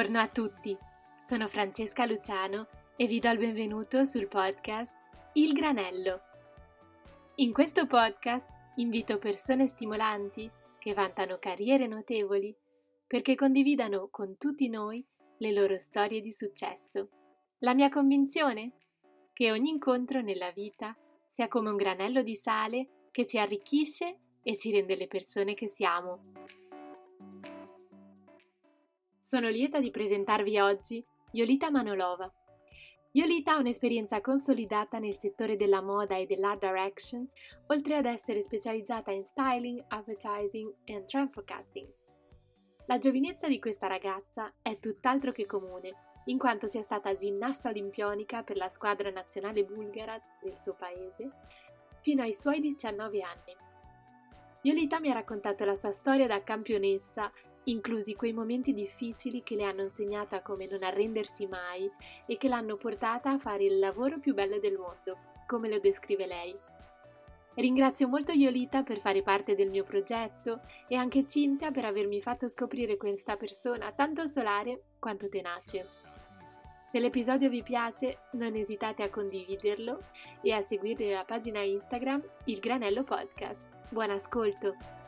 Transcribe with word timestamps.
Buongiorno 0.00 0.26
a 0.26 0.32
tutti, 0.32 0.78
sono 1.26 1.46
Francesca 1.46 2.06
Luciano 2.06 2.68
e 2.96 3.06
vi 3.06 3.20
do 3.20 3.28
il 3.32 3.36
benvenuto 3.36 4.06
sul 4.06 4.28
podcast 4.28 4.94
Il 5.34 5.52
Granello. 5.52 6.20
In 7.34 7.52
questo 7.52 7.86
podcast 7.86 8.46
invito 8.76 9.18
persone 9.18 9.68
stimolanti 9.68 10.50
che 10.78 10.94
vantano 10.94 11.36
carriere 11.38 11.86
notevoli 11.86 12.56
perché 13.06 13.34
condividano 13.34 14.08
con 14.10 14.38
tutti 14.38 14.70
noi 14.70 15.04
le 15.36 15.52
loro 15.52 15.78
storie 15.78 16.22
di 16.22 16.32
successo. 16.32 17.10
La 17.58 17.74
mia 17.74 17.90
convinzione? 17.90 18.72
Che 19.34 19.52
ogni 19.52 19.68
incontro 19.68 20.22
nella 20.22 20.50
vita 20.50 20.96
sia 21.30 21.46
come 21.46 21.68
un 21.68 21.76
granello 21.76 22.22
di 22.22 22.36
sale 22.36 23.08
che 23.10 23.26
ci 23.26 23.38
arricchisce 23.38 24.16
e 24.42 24.56
ci 24.56 24.70
rende 24.72 24.96
le 24.96 25.08
persone 25.08 25.52
che 25.52 25.68
siamo. 25.68 26.69
Sono 29.22 29.50
lieta 29.50 29.80
di 29.80 29.90
presentarvi 29.90 30.58
oggi 30.60 31.04
Yolita 31.32 31.70
Manolova. 31.70 32.32
Yolita 33.12 33.52
ha 33.52 33.58
un'esperienza 33.58 34.22
consolidata 34.22 34.98
nel 34.98 35.18
settore 35.18 35.56
della 35.56 35.82
moda 35.82 36.16
e 36.16 36.24
dell'art 36.24 36.60
direction, 36.60 37.28
oltre 37.66 37.98
ad 37.98 38.06
essere 38.06 38.42
specializzata 38.42 39.10
in 39.10 39.26
styling, 39.26 39.84
advertising 39.88 40.74
e 40.84 41.04
trend 41.04 41.32
forecasting. 41.32 41.86
La 42.86 42.96
giovinezza 42.96 43.46
di 43.46 43.58
questa 43.58 43.88
ragazza 43.88 44.54
è 44.62 44.78
tutt'altro 44.78 45.32
che 45.32 45.44
comune, 45.44 46.22
in 46.24 46.38
quanto 46.38 46.66
sia 46.66 46.82
stata 46.82 47.14
ginnasta 47.14 47.68
olimpionica 47.68 48.42
per 48.42 48.56
la 48.56 48.70
squadra 48.70 49.10
nazionale 49.10 49.64
bulgara 49.64 50.18
del 50.42 50.56
suo 50.56 50.74
paese 50.74 51.30
fino 52.00 52.22
ai 52.22 52.32
suoi 52.32 52.58
19 52.60 53.20
anni. 53.20 53.54
Yolita 54.62 54.98
mi 54.98 55.10
ha 55.10 55.14
raccontato 55.14 55.66
la 55.66 55.76
sua 55.76 55.92
storia 55.92 56.26
da 56.26 56.42
campionessa, 56.42 57.30
inclusi 57.70 58.14
quei 58.14 58.32
momenti 58.32 58.72
difficili 58.72 59.42
che 59.42 59.54
le 59.54 59.64
hanno 59.64 59.82
insegnato 59.82 60.34
a 60.34 60.40
come 60.40 60.66
non 60.66 60.82
arrendersi 60.82 61.46
mai 61.46 61.90
e 62.26 62.36
che 62.36 62.48
l'hanno 62.48 62.76
portata 62.76 63.30
a 63.30 63.38
fare 63.38 63.64
il 63.64 63.78
lavoro 63.78 64.18
più 64.18 64.34
bello 64.34 64.58
del 64.58 64.76
mondo, 64.76 65.18
come 65.46 65.68
lo 65.68 65.78
descrive 65.78 66.26
lei. 66.26 66.56
Ringrazio 67.54 68.08
molto 68.08 68.32
Yolita 68.32 68.82
per 68.82 69.00
fare 69.00 69.22
parte 69.22 69.54
del 69.54 69.70
mio 69.70 69.84
progetto 69.84 70.60
e 70.88 70.96
anche 70.96 71.26
Cinzia 71.26 71.70
per 71.70 71.84
avermi 71.84 72.22
fatto 72.22 72.48
scoprire 72.48 72.96
questa 72.96 73.36
persona 73.36 73.92
tanto 73.92 74.26
solare 74.26 74.82
quanto 74.98 75.28
tenace. 75.28 75.86
Se 76.88 76.98
l'episodio 76.98 77.48
vi 77.48 77.62
piace, 77.62 78.22
non 78.32 78.54
esitate 78.54 79.02
a 79.02 79.10
condividerlo 79.10 80.00
e 80.42 80.52
a 80.52 80.62
seguire 80.62 81.12
la 81.12 81.24
pagina 81.24 81.60
Instagram 81.60 82.22
Il 82.44 82.58
Granello 82.58 83.04
Podcast. 83.04 83.62
Buon 83.90 84.10
ascolto! 84.10 84.99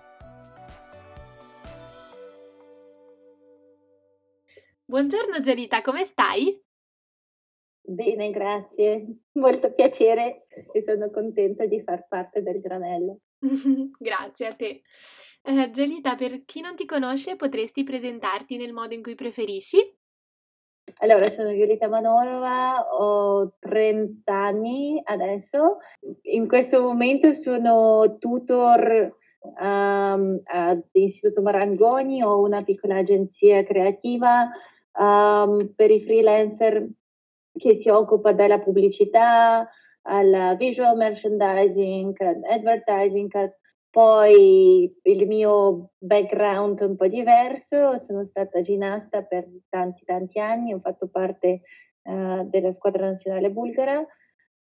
Buongiorno 4.93 5.41
Giolita, 5.41 5.81
come 5.81 6.05
stai? 6.05 6.63
Bene, 7.81 8.29
grazie. 8.29 9.07
Molto 9.39 9.73
piacere 9.73 10.45
e 10.71 10.83
sono 10.83 11.11
contenta 11.11 11.65
di 11.65 11.81
far 11.81 12.07
parte 12.07 12.43
del 12.43 12.61
Granello. 12.61 13.21
grazie 13.99 14.47
a 14.49 14.53
te. 14.53 14.83
Giolita, 15.71 16.15
per 16.15 16.45
chi 16.45 16.61
non 16.61 16.77
ti 16.77 16.85
conosce, 16.85 17.37
potresti 17.37 17.85
presentarti 17.85 18.59
nel 18.59 18.75
modo 18.75 18.93
in 18.93 19.03
cui 19.03 19.15
preferisci? 19.15 19.79
Allora, 20.99 21.31
sono 21.31 21.53
Violeta 21.53 21.89
Manolova, 21.89 22.87
ho 22.95 23.55
30 23.61 24.31
anni 24.31 25.01
adesso. 25.03 25.79
In 26.25 26.47
questo 26.47 26.83
momento 26.83 27.33
sono 27.33 28.19
tutor 28.19 29.17
um, 29.59 30.39
all'Istituto 30.45 31.41
Marangoni, 31.41 32.23
ho 32.23 32.43
una 32.43 32.63
piccola 32.63 32.97
agenzia 32.97 33.65
creativa 33.65 34.51
um, 34.99 35.73
per 35.75 35.91
i 35.91 36.01
freelancer 36.01 36.89
che 37.53 37.75
si 37.75 37.89
occupa 37.89 38.33
della 38.33 38.61
pubblicità, 38.61 39.69
al 40.05 40.57
visual 40.59 40.97
merchandising, 40.97 42.17
advertising, 42.49 43.31
poi 43.91 44.91
il 45.03 45.27
mio 45.27 45.91
background 45.99 46.81
è 46.81 46.85
un 46.85 46.97
po' 46.97 47.09
diverso, 47.09 47.99
sono 47.99 48.25
stata 48.25 48.63
ginnasta 48.63 49.23
per 49.23 49.47
tanti 49.69 50.05
tanti 50.05 50.39
anni, 50.39 50.73
ho 50.73 50.81
fatto 50.81 51.09
parte 51.09 51.61
uh, 52.05 52.49
della 52.49 52.73
squadra 52.73 53.07
nazionale 53.07 53.51
bulgara 53.51 54.05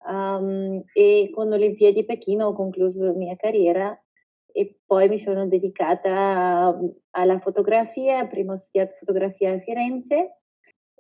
um, 0.07 0.83
e 0.93 1.31
con 1.35 1.49
l'Olimpiadi 1.49 1.95
di 1.95 2.05
Pechino 2.05 2.47
ho 2.47 2.53
concluso 2.53 3.03
la 3.03 3.13
mia 3.13 3.35
carriera 3.35 4.01
e 4.53 4.81
poi 4.85 5.09
mi 5.09 5.19
sono 5.19 5.47
dedicata 5.47 6.77
alla 7.11 7.39
fotografia, 7.39 8.27
prima 8.27 8.55
ho 8.55 8.57
studiato 8.57 8.97
fotografia 8.97 9.53
a 9.53 9.59
Firenze 9.59 10.39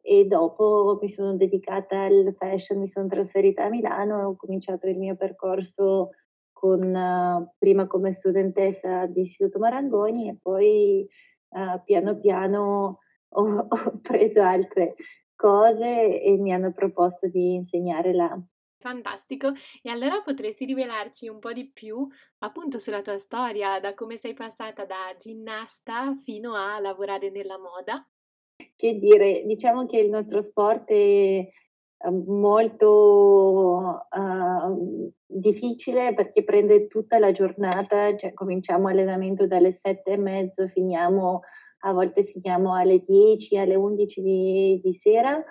e 0.01 0.25
dopo 0.27 0.99
mi 1.01 1.09
sono 1.09 1.37
dedicata 1.37 2.05
al 2.05 2.35
fashion, 2.39 2.79
mi 2.79 2.89
sono 2.89 3.09
trasferita 3.09 3.65
a 3.65 3.69
Milano 3.69 4.21
e 4.21 4.25
ho 4.25 4.37
cominciato 4.37 4.87
il 4.87 4.97
mio 4.97 5.17
percorso 5.17 6.11
con, 6.53 7.51
prima 7.59 7.87
come 7.87 8.13
studentessa 8.13 9.07
di 9.07 9.23
Istituto 9.23 9.59
Marangoni 9.59 10.29
e 10.29 10.39
poi 10.41 11.07
uh, 11.51 11.83
piano 11.85 12.19
piano 12.19 12.99
ho, 13.29 13.43
ho, 13.43 14.01
preso 14.01 14.43
altre 14.43 14.95
cose 15.35 16.21
e 16.21 16.39
mi 16.39 16.53
hanno 16.53 16.73
proposto 16.73 17.29
di 17.29 17.55
insegnare 17.55 18.13
là. 18.13 18.41
Fantastico, 18.81 19.53
e 19.83 19.91
allora 19.91 20.23
potresti 20.23 20.65
rivelarci 20.65 21.29
un 21.29 21.41
po' 21.41 21.53
di 21.53 21.69
più 21.69 22.07
appunto 22.39 22.79
sulla 22.79 23.03
tua 23.03 23.19
storia, 23.19 23.81
da 23.81 23.95
come 23.95 24.17
sei 24.17 24.35
passata 24.35 24.85
da 24.85 25.15
ginnasta 25.19 26.15
fino 26.23 26.55
a 26.55 26.79
lavorare 26.79 27.31
nella 27.31 27.59
moda? 27.59 28.09
Che 28.77 28.99
dire, 28.99 29.43
diciamo 29.45 29.87
che 29.87 29.99
il 29.99 30.11
nostro 30.11 30.41
sport 30.41 30.89
è 30.91 31.49
Ehm, 32.01 32.25
molto 32.29 34.07
uh, 34.09 35.13
difficile 35.27 36.15
perché 36.15 36.45
prende 36.45 36.87
tutta 36.87 37.19
la 37.19 37.33
giornata, 37.33 38.17
cioè 38.17 38.33
cominciamo 38.33 38.87
allenamento 38.89 39.47
dalle 39.47 39.73
sette 39.73 40.13
e 40.13 40.17
mezzo, 40.17 40.69
finiamo, 40.69 41.41
a 41.81 41.93
volte 41.93 42.25
finiamo 42.25 42.75
alle 42.75 43.01
10, 43.01 43.57
alle 43.59 43.75
11 43.75 44.23
di, 44.23 44.81
di 44.83 44.95
sera 44.95 45.43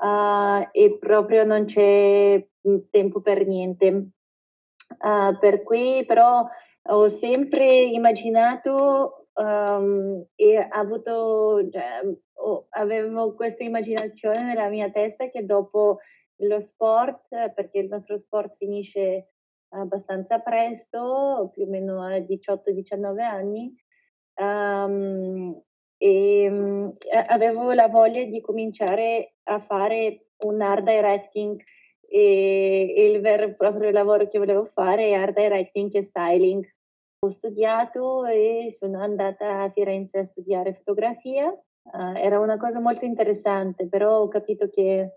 uh, 0.00 0.68
e 0.70 0.96
proprio 0.98 1.44
non 1.44 1.64
c'è 1.64 2.46
mm, 2.68 2.76
tempo 2.90 3.20
per 3.20 3.46
niente. 3.46 4.10
Uh, 4.98 5.38
per 5.38 5.62
cui 5.62 6.04
però 6.06 6.46
ho 6.90 7.08
sempre 7.08 7.82
immaginato 7.82 9.28
um, 9.34 10.24
e 10.34 10.56
avuto, 10.56 11.68
cioè, 11.70 12.00
oh, 12.34 12.66
avevo 12.70 13.34
questa 13.34 13.64
immaginazione 13.64 14.42
nella 14.44 14.68
mia 14.68 14.90
testa 14.90 15.28
che 15.28 15.44
dopo 15.44 15.98
lo 16.42 16.60
sport, 16.60 17.52
perché 17.52 17.78
il 17.78 17.88
nostro 17.88 18.16
sport 18.18 18.54
finisce 18.56 19.32
abbastanza 19.70 20.38
presto, 20.38 21.50
più 21.52 21.64
o 21.64 21.68
meno 21.68 22.02
a 22.02 22.16
18-19 22.16 23.20
anni, 23.20 23.74
um, 24.36 25.62
e 25.98 26.48
um, 26.48 26.96
avevo 27.26 27.72
la 27.72 27.88
voglia 27.88 28.24
di 28.24 28.40
cominciare 28.40 29.34
a 29.44 29.58
fare 29.58 30.28
un 30.38 30.60
art 30.60 30.84
directing 30.84 31.60
e, 32.08 32.94
e 32.96 33.10
il 33.10 33.20
vero 33.20 33.44
e 33.44 33.54
proprio 33.54 33.90
lavoro 33.90 34.26
che 34.26 34.38
volevo 34.38 34.64
fare 34.64 35.08
è 35.08 35.12
art 35.14 35.38
directing 35.38 35.94
e 35.94 36.02
styling. 36.02 36.64
Ho 37.20 37.30
studiato 37.30 38.24
e 38.24 38.68
sono 38.70 39.02
andata 39.02 39.62
a 39.62 39.68
Firenze 39.70 40.18
a 40.18 40.24
studiare 40.24 40.74
fotografia 40.74 41.52
Uh, 41.90 42.16
era 42.16 42.38
una 42.38 42.58
cosa 42.58 42.80
molto 42.80 43.06
interessante, 43.06 43.88
però 43.88 44.20
ho 44.20 44.28
capito 44.28 44.68
che 44.68 45.14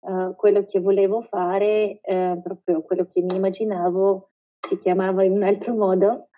uh, 0.00 0.34
quello 0.34 0.64
che 0.64 0.80
volevo 0.80 1.20
fare, 1.20 2.00
uh, 2.02 2.40
proprio 2.40 2.82
quello 2.82 3.06
che 3.06 3.20
mi 3.20 3.36
immaginavo, 3.36 4.30
si 4.66 4.78
chiamava 4.78 5.22
in 5.22 5.32
un 5.32 5.42
altro 5.42 5.74
modo 5.74 6.28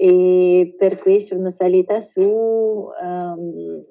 e 0.00 0.76
per 0.78 0.98
cui 0.98 1.22
sono 1.22 1.50
salita 1.50 2.00
su. 2.00 2.22
Um, 2.22 3.84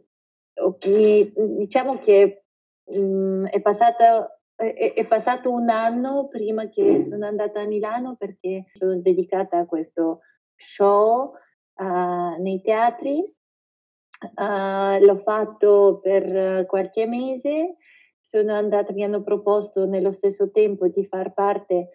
diciamo 1.57 1.99
che 1.99 2.45
um, 2.85 3.45
è, 3.45 3.61
passata, 3.61 4.39
è, 4.55 5.05
passato 5.05 5.51
un 5.51 5.69
anno 5.69 6.27
prima 6.29 6.69
che 6.69 7.01
sono 7.01 7.25
andata 7.25 7.59
a 7.59 7.67
Milano 7.67 8.15
perché 8.15 8.71
sono 8.73 8.97
dedicata 8.99 9.59
a 9.59 9.65
questo 9.65 10.21
show 10.55 11.33
nei 12.39 12.61
teatri 12.63 13.35
Uh, 14.19 14.97
l'ho 15.05 15.17
fatto 15.17 15.99
per 16.01 16.65
qualche 16.65 17.05
mese, 17.05 17.75
sono 18.19 18.53
andata, 18.53 18.91
mi 18.91 19.03
hanno 19.03 19.21
proposto 19.21 19.85
nello 19.85 20.11
stesso 20.11 20.49
tempo 20.49 20.87
di 20.87 21.05
far 21.05 21.33
parte 21.33 21.89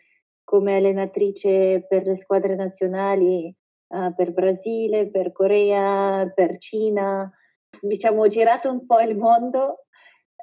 come 0.45 0.77
allenatrice 0.77 1.85
per 1.89 2.07
le 2.07 2.17
squadre 2.17 2.55
nazionali 2.55 3.53
uh, 3.93 4.15
per 4.15 4.33
Brasile, 4.33 5.11
per 5.11 5.33
Corea, 5.33 6.31
per 6.35 6.59
Cina. 6.59 7.31
Diciamo, 7.81 8.23
ho 8.23 8.27
girato 8.29 8.71
un 8.71 8.87
po' 8.87 9.01
il 9.01 9.17
mondo 9.17 9.87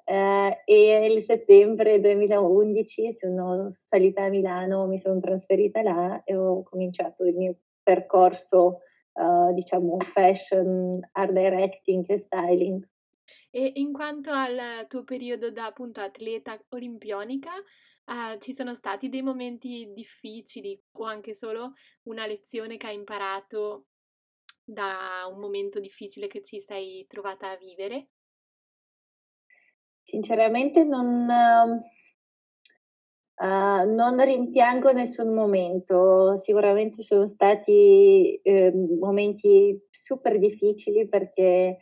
uh, 0.05 0.55
e 0.65 0.99
nel 0.99 1.21
settembre 1.23 1.99
2011 1.99 3.11
sono 3.11 3.69
salita 3.69 4.23
a 4.23 4.29
Milano, 4.29 4.87
mi 4.87 4.97
sono 4.97 5.19
trasferita 5.19 5.81
là 5.81 6.21
e 6.23 6.35
ho 6.35 6.63
cominciato 6.63 7.25
il 7.25 7.35
mio 7.35 7.55
percorso 7.81 8.81
uh, 9.13 9.53
diciamo 9.53 9.97
fashion, 9.99 10.99
art 11.11 11.31
directing 11.31 12.05
e 12.07 12.19
styling. 12.19 12.87
E 13.51 13.71
in 13.75 13.91
quanto 13.93 14.29
al 14.31 14.85
tuo 14.87 15.03
periodo 15.03 15.49
da 15.51 15.65
appunto 15.65 16.01
atleta 16.01 16.59
olimpionica, 16.69 17.51
uh, 18.09 18.37
ci 18.39 18.53
sono 18.53 18.73
stati 18.73 19.07
dei 19.07 19.21
momenti 19.21 19.91
difficili 19.93 20.79
o 20.93 21.03
anche 21.05 21.33
solo 21.33 21.73
una 22.03 22.25
lezione 22.25 22.77
che 22.77 22.87
hai 22.87 22.95
imparato 22.95 23.85
da 24.63 25.27
un 25.31 25.39
momento 25.39 25.79
difficile 25.79 26.27
che 26.27 26.41
ci 26.41 26.59
sei 26.59 27.05
trovata 27.07 27.51
a 27.51 27.57
vivere? 27.57 28.09
Sinceramente 30.03 30.83
non, 30.83 31.27
uh, 33.35 33.93
non 33.93 34.23
rimpiango 34.23 34.91
nessun 34.91 35.33
momento, 35.33 36.35
sicuramente 36.37 37.03
sono 37.03 37.27
stati 37.27 38.39
eh, 38.41 38.71
momenti 38.99 39.79
super 39.91 40.39
difficili 40.39 41.07
perché 41.07 41.77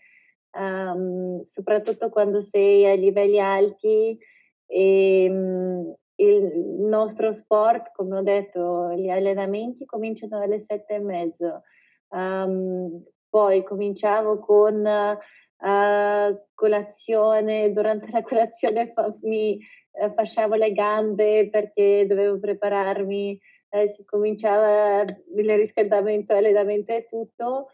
um, 0.57 1.41
soprattutto 1.44 2.09
quando 2.09 2.41
sei 2.41 2.85
a 2.85 2.95
livelli 2.95 3.39
alti 3.39 4.18
e 4.65 5.27
um, 5.29 5.95
il 6.17 6.51
nostro 6.79 7.31
sport, 7.33 7.91
come 7.93 8.17
ho 8.17 8.21
detto, 8.21 8.93
gli 8.93 9.09
allenamenti 9.09 9.85
cominciano 9.85 10.41
alle 10.41 10.59
sette 10.59 10.95
e 10.95 10.99
mezzo. 10.99 11.63
Um, 12.09 13.03
poi 13.29 13.63
cominciavo 13.63 14.39
con 14.39 14.83
uh, 14.85 16.41
colazione, 16.53 17.71
durante 17.71 18.11
la 18.11 18.21
colazione 18.21 18.91
fa- 18.93 19.15
mi 19.21 19.59
uh, 19.91 20.13
fasciavo 20.13 20.55
le 20.55 20.71
gambe 20.71 21.49
perché 21.49 22.05
dovevo 22.07 22.39
prepararmi, 22.39 23.39
eh, 23.69 23.89
si 23.89 24.05
cominciava 24.05 25.01
il 25.01 25.55
riscaldamento, 25.55 26.33
l'allenamento 26.33 26.93
e 26.93 27.05
tutto 27.07 27.67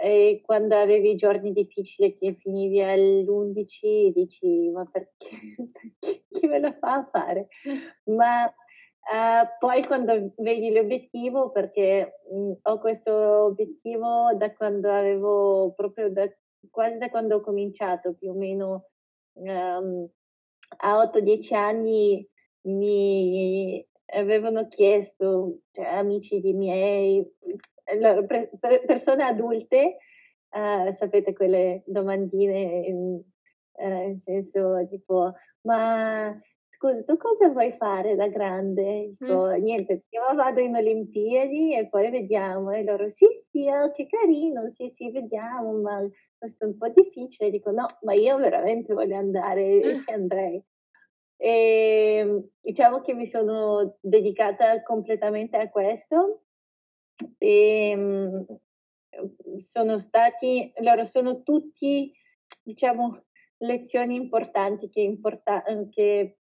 e 0.00 0.42
quando 0.44 0.76
avevi 0.76 1.16
giorni 1.16 1.52
difficili 1.52 2.16
che 2.16 2.32
finivi 2.34 2.82
all'11 2.82 4.12
dici 4.12 4.70
ma 4.70 4.84
perché, 4.84 5.28
perché 5.72 6.17
chi 6.38 6.46
me 6.46 6.58
lo 6.58 6.72
fa 6.78 7.08
fare? 7.10 7.48
Ma 8.04 8.46
uh, 8.46 9.48
poi 9.58 9.84
quando 9.84 10.32
vedi 10.36 10.72
l'obiettivo, 10.72 11.50
perché 11.50 12.20
mh, 12.30 12.38
mm, 12.38 12.52
ho 12.62 12.78
questo 12.78 13.12
obiettivo 13.44 14.34
da 14.36 14.54
quando 14.54 14.90
avevo 14.90 15.72
proprio 15.74 16.10
da, 16.10 16.28
quasi 16.70 16.98
da 16.98 17.10
quando 17.10 17.36
ho 17.36 17.40
cominciato 17.40 18.14
più 18.14 18.30
o 18.30 18.34
meno 18.34 18.88
um, 19.32 20.08
a 20.78 21.02
8-10 21.02 21.54
anni 21.54 22.28
mi 22.62 23.86
avevano 24.06 24.68
chiesto, 24.68 25.60
cioè, 25.70 25.84
amici 25.86 26.40
di 26.40 26.52
miei, 26.52 27.26
allora, 27.84 28.22
per, 28.24 28.50
per 28.58 28.84
persone 28.84 29.22
adulte, 29.22 29.98
uh, 30.50 30.92
sapete 30.94 31.32
quelle 31.32 31.82
domandine, 31.86 32.86
uh, 33.78 34.08
in 34.08 34.20
senso 34.24 34.86
tipo, 34.88 35.32
ma 35.62 36.38
scusa, 36.78 37.02
tu 37.04 37.16
cosa 37.16 37.48
vuoi 37.48 37.72
fare 37.72 38.14
da 38.14 38.28
grande? 38.28 39.14
Dico, 39.18 39.48
mm. 39.48 39.62
niente, 39.62 40.04
prima 40.08 40.32
vado 40.34 40.60
in 40.60 40.76
Olimpiadi 40.76 41.76
e 41.76 41.88
poi 41.88 42.10
vediamo. 42.10 42.70
E 42.70 42.84
loro, 42.84 43.10
sì, 43.14 43.26
sì, 43.50 43.68
oh, 43.68 43.90
che 43.92 44.06
carino, 44.06 44.70
sì, 44.74 44.92
sì, 44.96 45.10
vediamo, 45.10 45.80
ma 45.80 46.08
questo 46.36 46.64
è 46.64 46.68
un 46.68 46.76
po' 46.78 46.88
difficile. 46.88 47.50
Dico, 47.50 47.70
no, 47.70 47.86
ma 48.02 48.14
io 48.14 48.36
veramente 48.38 48.94
voglio 48.94 49.16
andare 49.16 49.62
e 49.82 50.00
ci 50.00 50.10
andrei. 50.10 50.62
E 51.40 52.50
diciamo 52.60 53.00
che 53.00 53.14
mi 53.14 53.26
sono 53.26 53.96
dedicata 54.00 54.82
completamente 54.82 55.56
a 55.56 55.70
questo 55.70 56.42
e 57.38 57.90
ehm, 57.90 58.46
sono 59.60 59.98
stati, 59.98 60.72
loro 60.80 61.04
sono 61.04 61.42
tutti, 61.42 62.12
diciamo, 62.62 63.24
lezioni 63.58 64.14
importanti 64.14 64.88
che, 64.88 65.00
importa- 65.00 65.64
che 65.90 66.38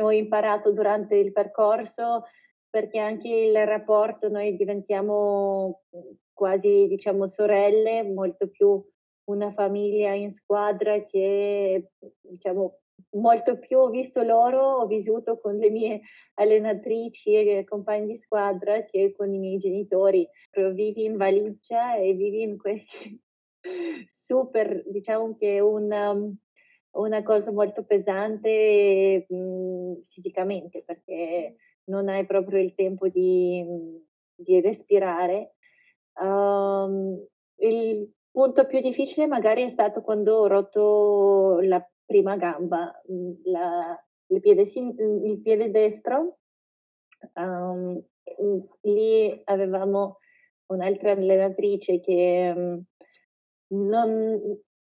ho 0.00 0.10
imparato 0.12 0.72
durante 0.72 1.16
il 1.16 1.32
percorso 1.32 2.24
perché 2.68 2.98
anche 2.98 3.28
il 3.28 3.66
rapporto 3.66 4.28
noi 4.28 4.54
diventiamo 4.54 5.82
quasi 6.32 6.86
diciamo 6.86 7.26
sorelle, 7.26 8.04
molto 8.04 8.48
più 8.48 8.82
una 9.24 9.50
famiglia 9.50 10.12
in 10.14 10.32
squadra 10.32 11.04
che 11.04 11.90
diciamo 12.20 12.80
molto 13.12 13.58
più 13.58 13.78
ho 13.78 13.90
visto 13.90 14.22
loro, 14.22 14.60
ho 14.60 14.86
vissuto 14.86 15.38
con 15.38 15.56
le 15.56 15.70
mie 15.70 16.00
allenatrici 16.34 17.34
e 17.34 17.64
compagni 17.64 18.14
di 18.14 18.18
squadra 18.18 18.84
che 18.84 19.12
con 19.16 19.32
i 19.32 19.38
miei 19.38 19.58
genitori. 19.58 20.26
Vivi 20.52 21.04
in 21.04 21.16
valigia 21.16 21.96
e 21.96 22.12
vivi 22.14 22.42
in 22.42 22.56
questi 22.56 23.20
super, 24.10 24.82
diciamo 24.86 25.36
che 25.36 25.60
una, 25.60 26.12
una 26.92 27.22
cosa 27.22 27.52
molto 27.52 27.84
pesante 27.84 29.26
mh, 29.28 29.34
mhmm, 29.34 30.00
fisicamente 30.08 30.82
perché 30.84 31.56
non 31.84 32.08
hai 32.08 32.26
proprio 32.26 32.60
il 32.60 32.74
tempo 32.74 33.08
di, 33.08 33.64
di 34.34 34.60
respirare. 34.60 35.54
Um, 36.14 37.24
il 37.56 38.12
punto 38.30 38.66
più 38.66 38.80
difficile 38.80 39.26
magari 39.26 39.62
è 39.64 39.68
stato 39.70 40.02
quando 40.02 40.36
ho 40.36 40.46
rotto 40.46 41.60
la 41.62 41.84
prima 42.04 42.36
gamba, 42.36 42.92
mhmm, 43.06 43.40
la, 43.44 44.04
il, 44.28 44.40
piede 44.40 44.62
il, 44.62 45.40
piede 45.42 45.70
destro. 45.70 46.38
Um, 47.34 48.02
lì 48.82 49.40
avevamo 49.44 50.18
un'altra 50.66 51.12
allenatrice 51.12 52.00
che 52.00 52.52
um, 52.54 52.84
non, 53.72 54.40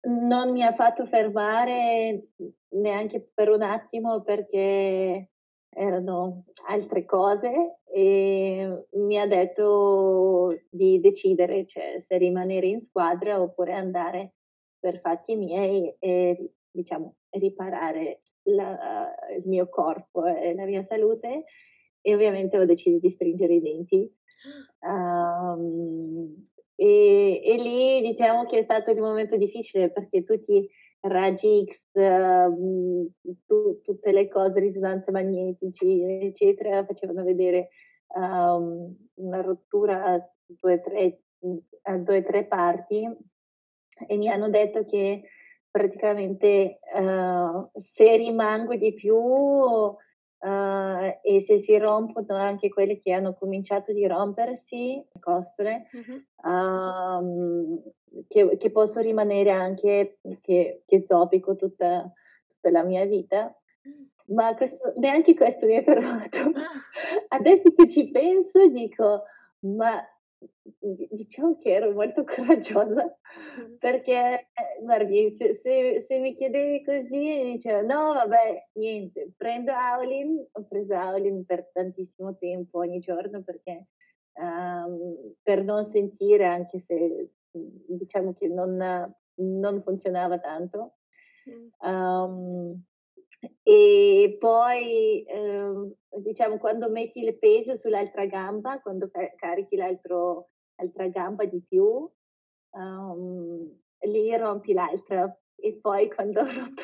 non 0.04 0.52
mi 0.52 0.64
ha 0.64 0.74
fatto 0.74 1.06
fermare 1.06 2.30
neanche 2.70 3.32
per 3.34 3.50
un 3.50 3.62
attimo 3.62 4.22
perché 4.22 5.30
erano 5.74 6.46
altre 6.68 7.06
cose 7.06 7.80
e 7.86 8.88
mi 8.94 9.20
ha 9.20 9.28
detto 9.28 10.64
di 10.70 11.00
decidere 11.00 11.66
cioè, 11.66 12.00
se 12.00 12.18
rimanere 12.18 12.68
in 12.68 12.82
squadra 12.82 13.42
oppure 13.42 13.74
andare 13.74 14.34
per 14.80 15.00
fatti 15.00 15.36
miei 15.36 15.96
e 16.00 16.54
diciamo 16.70 17.16
riparare 17.30 18.22
la, 18.44 19.14
il 19.38 19.48
mio 19.48 19.70
corpo 19.70 20.26
e 20.26 20.54
la 20.56 20.66
mia 20.66 20.84
salute 20.84 21.44
e 22.02 22.14
ovviamente 22.14 22.58
ho 22.58 22.66
deciso 22.66 22.98
di 23.00 23.12
stringere 23.12 23.54
i 23.54 23.62
denti. 23.62 24.12
Um, 24.80 26.36
e, 26.82 27.42
e, 27.44 27.58
lì 27.62 28.02
diciamo 28.02 28.48
che 28.48 28.58
è 28.58 28.64
stato 28.64 28.90
il 28.90 29.00
momento 29.00 29.38
difficile 29.38 29.92
perché 29.92 30.24
tutti 30.24 30.68
raggi 31.02 31.64
X, 31.64 31.80
uh, 31.94 33.12
tu, 33.46 33.82
tutte 33.84 34.12
le 34.12 34.28
cose, 34.28 34.60
risonanze 34.60 35.12
magnetici, 35.12 36.02
eccetera, 36.02 36.84
facevano 36.84 37.24
vedere 37.24 37.70
um, 38.16 38.96
una 39.16 39.42
rottura 39.42 40.06
a 40.06 40.30
due 40.48 40.82
tre, 40.82 41.22
tre 42.24 42.46
parti 42.46 43.08
e 44.08 44.18
mi 44.18 44.28
hanno 44.28 44.50
detto 44.50 44.84
che 44.84 45.22
praticamente 45.70 46.80
uh, 46.96 47.70
se 47.80 48.18
rimango 48.18 48.76
di 48.76 48.92
più 48.96 49.16
Uh, 50.42 51.20
e 51.22 51.40
se 51.42 51.60
si 51.60 51.78
rompono 51.78 52.36
anche 52.36 52.70
quelle 52.70 53.00
che 53.00 53.12
hanno 53.12 53.36
cominciato 53.36 53.94
di 53.94 54.08
rompersi, 54.08 54.96
le 54.96 55.20
costole, 55.20 55.88
uh-huh. 55.92 56.52
um, 56.52 57.80
che, 58.28 58.58
che, 58.58 58.72
posso 58.72 59.02
rimanere 59.02 59.52
anche 59.52 60.18
che, 60.42 60.82
che 60.88 61.06
zoppico 61.08 61.56
tutta, 61.56 62.12
tutta, 62.48 62.72
la 62.72 62.84
mia 62.84 63.06
vita. 63.06 63.56
Ma 64.30 64.56
questo, 64.56 64.94
neanche 64.96 65.36
questo 65.36 65.68
mi 65.68 65.76
è 65.76 65.84
perdonato. 65.84 66.38
Ah. 66.38 67.38
Adesso 67.38 67.70
se 67.70 67.88
ci 67.88 68.10
penso 68.10 68.68
dico, 68.68 69.24
ma 69.60 70.04
diciamo 71.10 71.58
che 71.58 71.74
ero 71.74 71.92
molto 71.92 72.24
coraggiosa 72.26 73.18
perché, 73.78 74.50
guardi, 74.82 75.36
se, 75.38 75.60
se, 75.62 76.06
se 76.08 76.20
mi 76.20 76.34
chiedevi 76.34 76.84
così, 76.84 77.52
dicevo 77.54 77.82
no, 77.82 78.14
vabbè, 78.14 78.70
niente, 78.74 79.32
prendo 79.38 79.72
Aulin, 79.72 80.48
ho 80.52 80.66
preso 80.68 80.96
Aulin 80.96 81.46
per 81.46 81.70
tantissimo 81.72 82.38
tempo 82.38 82.80
ogni 82.80 83.00
giorno 83.00 83.44
perché 83.44 83.88
um, 84.34 85.34
per 85.42 85.64
non 85.64 85.90
sentire, 85.92 86.46
anche 86.46 86.80
se 86.80 87.32
diciamo 87.52 88.34
che 88.34 88.48
non, 88.48 88.78
non 89.36 89.82
funzionava 89.84 90.40
tanto. 90.40 90.96
Um, 91.80 92.82
e 93.64 94.38
poi 94.40 95.24
eh, 95.24 95.96
diciamo 96.18 96.58
quando 96.58 96.90
metti 96.90 97.24
il 97.24 97.38
peso 97.38 97.76
sull'altra 97.76 98.26
gamba, 98.26 98.80
quando 98.82 99.10
carichi 99.36 99.76
l'altra 99.76 101.08
gamba 101.10 101.46
di 101.46 101.62
più, 101.68 102.10
um, 102.72 103.80
lì 104.02 104.38
rompi 104.38 104.74
l'altra. 104.74 105.36
E 105.64 105.78
poi 105.80 106.10
quando 106.10 106.42
ho 106.42 106.46
rotto 106.46 106.84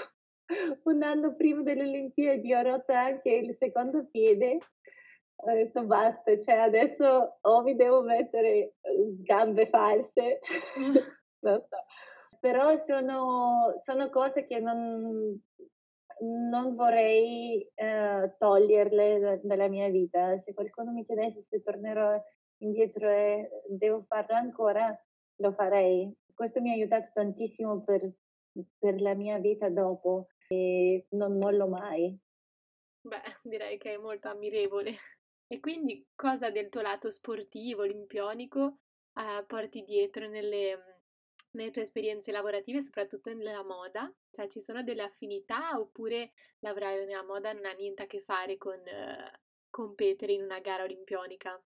un 0.85 1.01
anno 1.03 1.35
prima 1.35 1.61
delle 1.61 1.83
Olimpiadi 1.83 2.53
ho 2.53 2.61
rotto 2.61 2.91
anche 2.93 3.31
il 3.31 3.55
secondo 3.57 4.07
piede, 4.09 4.59
ho 5.39 5.51
detto 5.51 5.85
basta, 5.85 6.37
cioè 6.39 6.55
adesso 6.55 7.37
o 7.41 7.61
mi 7.63 7.75
devo 7.75 8.03
mettere 8.03 8.75
gambe 9.23 9.65
false, 9.67 10.39
non 11.41 11.61
so 11.61 11.77
però 12.39 12.77
sono, 12.77 13.73
sono 13.81 14.09
cose 14.09 14.45
che 14.45 14.59
non, 14.59 15.39
non 16.21 16.75
vorrei 16.75 17.61
eh, 17.75 18.35
toglierle 18.37 19.41
dalla 19.43 19.67
mia 19.67 19.89
vita. 19.89 20.37
Se 20.39 20.53
qualcuno 20.53 20.91
mi 20.91 21.05
chiedesse 21.05 21.41
se 21.41 21.61
tornerò 21.61 22.21
indietro 22.59 23.09
e 23.09 23.49
devo 23.67 24.03
farlo 24.07 24.35
ancora, 24.35 24.97
lo 25.37 25.51
farei. 25.53 26.11
Questo 26.33 26.61
mi 26.61 26.71
ha 26.71 26.73
aiutato 26.73 27.09
tantissimo 27.13 27.83
per, 27.83 28.11
per 28.77 29.01
la 29.01 29.15
mia 29.15 29.39
vita 29.39 29.69
dopo 29.69 30.27
e 30.47 31.07
non 31.11 31.37
mollo 31.37 31.67
mai. 31.67 32.17
Beh, 33.01 33.21
direi 33.43 33.77
che 33.77 33.93
è 33.93 33.97
molto 33.97 34.29
ammirevole. 34.29 34.95
E 35.47 35.59
quindi 35.61 36.05
cosa 36.13 36.51
del 36.51 36.67
tuo 36.67 36.81
lato 36.81 37.09
sportivo, 37.09 37.83
olimpionico, 37.83 38.79
eh, 39.13 39.45
porti 39.45 39.83
dietro 39.83 40.27
nelle, 40.27 40.96
nelle 41.57 41.71
tue 41.71 41.81
esperienze 41.81 42.31
lavorative, 42.31 42.81
soprattutto 42.81 43.33
nella 43.33 43.63
moda? 43.63 44.11
Cioè 44.31 44.47
ci 44.47 44.59
sono 44.59 44.83
delle 44.83 45.03
affinità 45.03 45.77
oppure 45.77 46.31
lavorare 46.59 47.05
nella 47.05 47.25
moda 47.25 47.51
non 47.51 47.65
ha 47.65 47.71
niente 47.73 48.03
a 48.03 48.05
che 48.05 48.21
fare 48.21 48.57
con 48.57 48.75
eh, 48.75 49.41
competere 49.69 50.33
in 50.33 50.43
una 50.43 50.59
gara 50.59 50.83
olimpionica? 50.83 51.61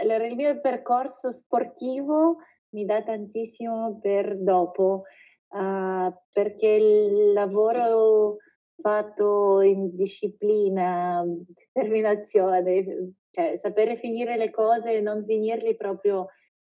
Allora, 0.00 0.26
il 0.26 0.34
mio 0.34 0.60
percorso 0.60 1.30
sportivo 1.30 2.38
mi 2.70 2.84
dà 2.84 3.02
tantissimo 3.02 3.98
per 4.00 4.36
dopo, 4.38 5.02
uh, 5.48 6.12
perché 6.30 6.68
il 6.68 7.32
lavoro 7.32 8.36
fatto 8.80 9.60
in 9.60 9.94
disciplina, 9.94 11.22
determinazione, 11.72 13.14
cioè 13.30 13.58
sapere 13.60 13.96
finire 13.96 14.36
le 14.36 14.50
cose 14.50 14.94
e 14.94 15.00
non 15.00 15.24
finirli 15.24 15.76
proprio 15.76 16.28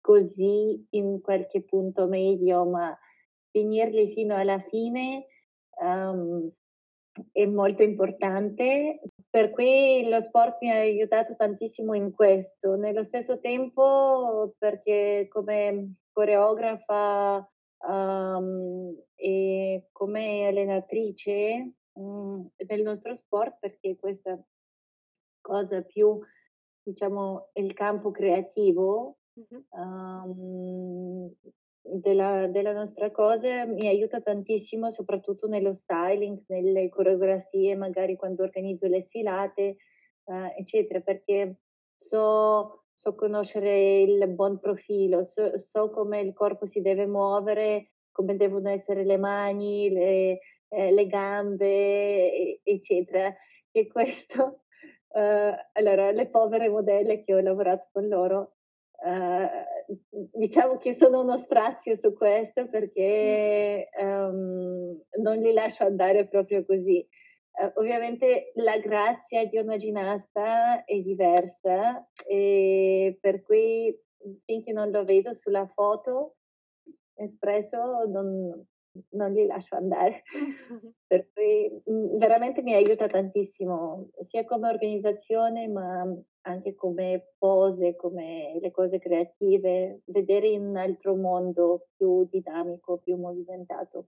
così 0.10 0.88
in 0.92 1.22
qualche 1.22 1.62
punto 1.62 2.08
medio, 2.08 2.66
ma 2.66 2.98
finirli 3.52 4.12
fino 4.12 4.36
alla 4.36 4.58
fine 4.58 5.28
um, 5.80 6.52
è 7.32 7.46
molto 7.46 7.84
importante. 7.84 9.02
Per 9.30 9.52
cui 9.52 10.10
lo 10.10 10.20
sport 10.20 10.58
mi 10.62 10.72
ha 10.72 10.78
aiutato 10.78 11.36
tantissimo 11.36 11.94
in 11.94 12.12
questo. 12.12 12.76
Nello 12.76 13.04
stesso 13.04 13.40
tempo, 13.40 14.56
perché 14.58 15.28
come 15.30 15.98
coreografa 16.12 17.48
um, 17.88 19.00
e 19.14 19.90
come 19.92 20.48
allenatrice 20.48 21.74
um, 22.00 22.50
del 22.56 22.82
nostro 22.82 23.14
sport, 23.14 23.58
perché 23.60 23.96
questa 23.96 24.44
cosa 25.40 25.84
più, 25.84 26.20
diciamo, 26.82 27.52
il 27.54 27.74
campo 27.74 28.10
creativo, 28.10 29.19
um, 29.70 31.32
della, 31.82 32.48
della, 32.48 32.74
nostra 32.74 33.12
cosa 33.12 33.66
mi 33.66 33.88
aiuta 33.88 34.22
tantissimo, 34.22 34.92
soprattutto 34.92 35.48
nello 35.48 35.74
styling, 35.74 36.44
nelle 36.48 36.90
coreografie, 36.90 37.76
magari 37.76 38.16
quando 38.16 38.44
organizzo 38.44 38.88
le 38.88 39.02
sfilate, 39.02 39.78
uh, 40.26 40.54
eccetera, 40.58 41.00
perché 41.00 41.60
so, 41.96 42.86
so, 42.94 43.16
conoscere 43.16 44.02
il 44.02 44.28
buon 44.30 44.60
profilo, 44.60 45.24
so, 45.24 45.58
so, 45.58 45.90
come 45.90 46.20
il 46.20 46.34
corpo 46.34 46.66
si 46.66 46.82
deve 46.82 47.08
muovere, 47.08 47.92
come 48.12 48.36
devono 48.36 48.70
essere 48.70 49.06
le 49.06 49.18
mani, 49.18 49.90
le, 49.90 50.40
eh, 50.68 50.92
le 50.92 51.08
gambe, 51.08 52.62
eccetera. 52.64 53.34
E 53.72 53.88
questo, 53.88 54.64
uh, 55.10 55.20
allora, 55.74 56.12
le 56.12 56.28
povere 56.28 56.70
modelle 56.70 57.24
che 57.24 57.34
ho 57.34 57.40
lavorato 57.40 57.88
con 57.92 58.08
loro, 58.08 58.59
Uh, 59.02 60.28
diciamo 60.34 60.78
che 60.78 60.94
sono 60.94 61.22
uno 61.22 61.38
strazio 61.38 61.96
su 61.96 62.14
questo 62.14 62.68
perché 62.68 63.90
um, 63.98 65.02
non 65.22 65.38
li 65.38 65.54
lascio 65.54 65.86
andare 65.86 66.28
proprio 66.28 66.66
così. 66.66 67.08
Uh, 67.52 67.80
ovviamente 67.80 68.52
la 68.56 68.78
grazia 68.80 69.46
di 69.46 69.58
una 69.58 69.78
ginnasta 69.78 70.84
è 70.84 71.00
diversa 71.00 72.08
e 72.26 73.18
per 73.22 73.42
cui 73.42 73.98
finché 74.46 74.72
non 74.72 74.92
lo 74.92 75.04
vedo 75.04 75.34
sulla 75.34 75.66
foto 75.68 76.36
espresso 77.20 78.06
non, 78.08 78.66
non 79.12 79.32
li 79.34 79.46
lascio 79.46 79.76
andare. 79.76 80.24
per 81.10 81.30
cui 81.34 81.82
mh, 81.86 82.18
veramente 82.18 82.62
mi 82.62 82.74
aiuta 82.74 83.08
tantissimo 83.08 84.10
sia 84.28 84.46
come 84.46 84.70
organizzazione 84.70 85.68
ma 85.68 86.06
anche 86.42 86.76
come 86.76 87.34
pose, 87.38 87.96
come 87.96 88.58
le 88.62 88.72
cose 88.72 89.00
creative, 89.00 90.02
vedere 90.06 90.48
in 90.48 90.66
un 90.66 90.78
altro 90.78 91.16
mondo 91.16 91.88
più 91.96 92.28
dinamico, 92.30 93.00
più 93.00 93.18
movimentato. 93.18 94.08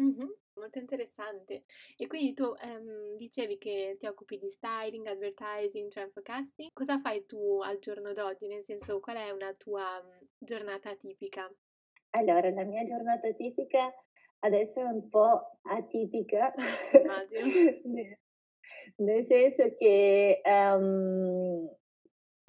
Mm-hmm, 0.00 0.28
molto 0.54 0.78
interessante. 0.78 1.64
E 1.96 2.06
quindi 2.06 2.34
tu 2.34 2.54
ehm, 2.60 3.16
dicevi 3.16 3.58
che 3.58 3.94
ti 3.98 4.06
occupi 4.06 4.38
di 4.38 4.50
styling, 4.50 5.06
advertising, 5.06 5.88
trend 5.90 6.10
forecasting. 6.12 6.70
Cosa 6.72 6.98
fai 7.00 7.26
tu 7.26 7.60
al 7.62 7.78
giorno 7.78 8.12
d'oggi? 8.12 8.46
Nel 8.48 8.62
senso, 8.64 8.98
qual 9.00 9.16
è 9.16 9.30
una 9.30 9.52
tua 9.54 10.02
giornata 10.38 10.94
tipica? 10.96 11.52
Allora, 12.16 12.48
la 12.50 12.64
mia 12.64 12.82
giornata 12.84 13.30
tipica 13.34 13.92
adesso 14.44 14.80
è 14.80 14.84
un 14.84 15.08
po' 15.08 15.56
atipica. 15.62 16.52
Nel 18.96 19.26
senso 19.26 19.74
che 19.76 20.40
um, 20.44 21.68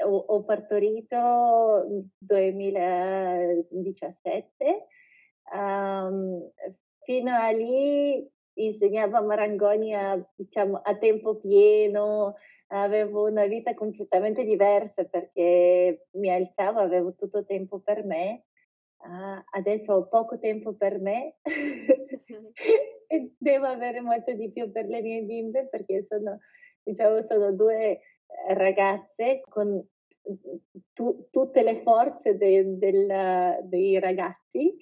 ho, 0.03 0.15
ho, 0.15 0.43
partorito 0.43 2.05
2017, 2.17 4.87
um, 5.53 6.51
fino 7.01 7.31
a 7.31 7.49
lì 7.49 8.31
insegnavo 8.57 9.17
a 9.17 9.21
Marangoni 9.21 9.93
a, 9.95 10.23
diciamo, 10.35 10.79
a 10.83 10.95
tempo 10.97 11.37
pieno, 11.37 12.35
avevo 12.67 13.27
una 13.27 13.47
vita 13.47 13.73
completamente 13.73 14.43
diversa 14.43 15.03
perché 15.05 16.07
mi 16.11 16.29
alzavo, 16.29 16.79
avevo 16.79 17.15
tutto 17.15 17.43
tempo 17.45 17.79
per 17.79 18.05
me. 18.05 18.43
Uh, 19.05 19.43
adesso 19.51 19.93
ho 19.93 20.07
poco 20.07 20.39
tempo 20.39 20.73
per 20.73 20.99
me 20.99 21.35
e 23.07 23.33
devo 23.37 23.65
avere 23.65 24.01
molto 24.01 24.33
di 24.33 24.51
più 24.51 24.71
per 24.71 24.87
le 24.87 25.01
mie 25.01 25.23
bimbe 25.23 25.67
perché 25.67 26.03
sono, 26.05 26.39
diciamo, 26.83 27.21
sono 27.21 27.51
due 27.53 27.99
ragazze 28.49 29.41
con 29.47 29.83
tu, 30.93 31.27
tutte 31.29 31.61
le 31.61 31.81
forze 31.81 32.35
de, 32.35 32.77
del, 32.77 33.59
dei 33.63 33.99
ragazzi 33.99 34.75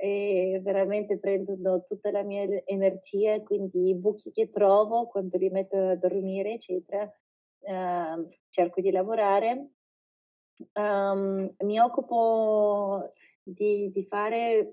e 0.00 0.60
veramente 0.62 1.18
prendono 1.18 1.84
tutta 1.84 2.10
la 2.12 2.22
mia 2.22 2.46
energia, 2.66 3.42
quindi 3.42 3.88
i 3.88 3.96
buchi 3.96 4.30
che 4.30 4.50
trovo 4.50 5.08
quando 5.08 5.36
li 5.38 5.48
metto 5.48 5.76
a 5.76 5.96
dormire, 5.96 6.52
eccetera, 6.52 7.02
uh, 7.02 8.28
cerco 8.48 8.80
di 8.80 8.92
lavorare. 8.92 9.70
Um, 10.74 11.52
mi 11.60 11.80
occupo 11.80 13.12
di, 13.52 13.90
di 13.90 14.04
fare 14.04 14.70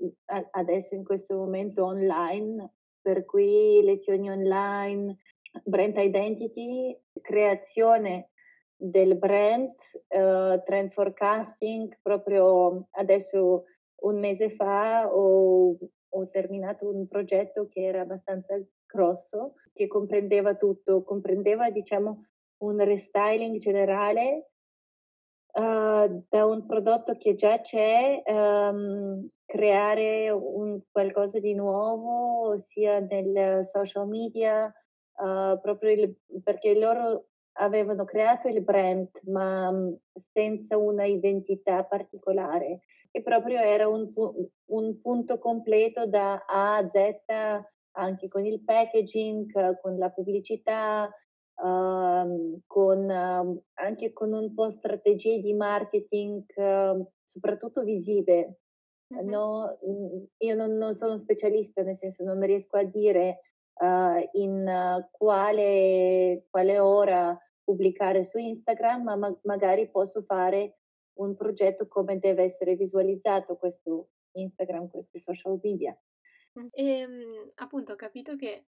adesso 0.51 0.95
in 0.95 1.03
questo 1.03 1.35
momento 1.35 1.85
online, 1.85 2.73
per 3.01 3.25
cui 3.25 3.81
lezioni 3.83 4.29
online, 4.29 5.17
brand 5.63 5.97
identity, 5.97 6.97
creazione 7.21 8.31
del 8.75 9.17
brand, 9.17 9.73
uh, 10.09 10.61
trend 10.65 10.91
forecasting, 10.91 11.97
proprio 12.01 12.87
adesso 12.91 13.63
un 14.01 14.19
mese 14.19 14.49
fa 14.49 15.09
ho, 15.09 15.77
ho, 16.09 16.29
terminato 16.29 16.89
un 16.89 17.07
progetto 17.07 17.67
che 17.69 17.83
era 17.83 18.01
abbastanza 18.01 18.61
grosso, 18.85 19.53
che 19.71 19.87
comprendeva 19.87 20.55
tutto, 20.55 21.03
comprendeva 21.03 21.69
diciamo 21.69 22.25
un 22.57 22.83
restyling 22.83 23.57
generale 23.57 24.51
uh, 25.55 26.25
da 26.29 26.45
un 26.45 26.65
prodotto 26.65 27.15
che 27.17 27.35
già 27.35 27.59
c'è, 27.61 28.21
um, 28.25 29.27
creare 29.45 30.29
un, 30.29 30.81
qualcosa 30.91 31.39
di 31.39 31.53
nuovo 31.53 32.61
sia 32.61 32.99
nel 32.99 33.65
social 33.65 34.07
media, 34.07 34.65
uh, 34.65 35.59
proprio 35.61 35.91
il, 35.91 36.15
perché 36.43 36.77
loro 36.77 37.27
avevano 37.57 38.03
creato 38.03 38.49
il 38.49 38.61
brand 38.61 39.07
ma 39.27 39.69
um, 39.69 39.97
senza 40.33 40.77
una 40.77 41.05
identità 41.05 41.83
particolare. 41.85 42.81
E 43.11 43.21
proprio 43.21 43.59
era 43.59 43.87
un, 43.87 44.11
un 44.65 45.01
punto 45.01 45.39
completo 45.39 46.05
da 46.05 46.43
A 46.45 46.75
a 46.75 46.89
Z 46.91 47.63
anche 47.97 48.27
con 48.27 48.45
il 48.45 48.61
packaging, 48.61 49.79
con 49.79 49.97
la 49.97 50.09
pubblicità, 50.09 51.09
uh, 51.55 52.61
con, 52.65 53.09
uh, 53.09 53.63
anche 53.73 54.13
con 54.13 54.33
un 54.33 54.53
po' 54.53 54.69
strategie 54.71 55.39
di 55.39 55.53
marketing, 55.53 56.43
uh, 56.55 57.07
soprattutto 57.23 57.83
visive. 57.83 58.59
Mm-hmm. 59.13 59.29
No, 59.29 59.77
io 60.37 60.55
non, 60.55 60.73
non, 60.77 60.95
sono 60.95 61.17
specialista, 61.17 61.83
nel 61.83 61.97
senso 61.97 62.23
non 62.23 62.41
riesco 62.41 62.77
a 62.77 62.83
dire 62.83 63.41
in 64.31 65.05
quale, 65.11 66.45
quale, 66.49 66.79
ora 66.79 67.37
pubblicare 67.61 68.23
su 68.23 68.37
Instagram, 68.37 69.03
ma, 69.03 69.15
ma 69.17 69.39
magari 69.43 69.91
posso 69.91 70.21
fare 70.21 70.77
un 71.15 71.35
progetto 71.35 71.85
come 71.87 72.17
deve 72.17 72.43
essere 72.43 72.75
visualizzato 72.75 73.57
questo, 73.57 74.11
Instagram, 74.31 74.87
questi 74.89 75.19
social 75.19 75.59
media. 75.61 75.93
E 76.71 76.99
ehm, 76.99 77.51
appunto 77.55 77.93
ho 77.93 77.95
capito 77.95 78.35
che 78.35 78.67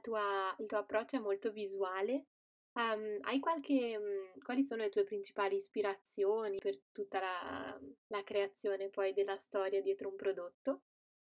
tua, 0.00 0.54
il 0.58 0.66
tuo 0.66 0.78
approccio 0.78 1.16
è 1.16 1.20
molto 1.20 1.50
visuale. 1.50 2.26
Um, 2.76 3.18
hai 3.22 3.38
qualche, 3.38 3.96
um, 3.96 4.38
quali 4.42 4.62
sono 4.64 4.82
le 4.82 4.90
tue 4.90 5.04
principali 5.04 5.56
ispirazioni 5.56 6.58
per 6.58 6.78
tutta 6.92 7.20
la, 7.20 7.80
la 8.08 8.22
creazione 8.22 8.90
poi 8.90 9.14
della 9.14 9.36
storia 9.38 9.80
dietro 9.80 10.10
un 10.10 10.16
prodotto? 10.16 10.82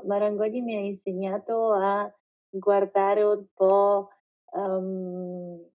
Marangoni 0.03 0.61
mi 0.61 0.75
ha 0.75 0.79
insegnato 0.79 1.71
a 1.73 2.13
guardare 2.47 3.23
un 3.23 3.45
po' 3.53 4.09
um, 4.51 5.67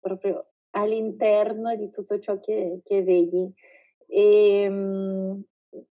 proprio 0.00 0.48
all'interno 0.70 1.74
di 1.76 1.90
tutto 1.90 2.18
ciò 2.18 2.40
che, 2.40 2.80
che 2.82 3.02
vedi. 3.04 3.52
E 4.06 4.66
um, 4.68 5.42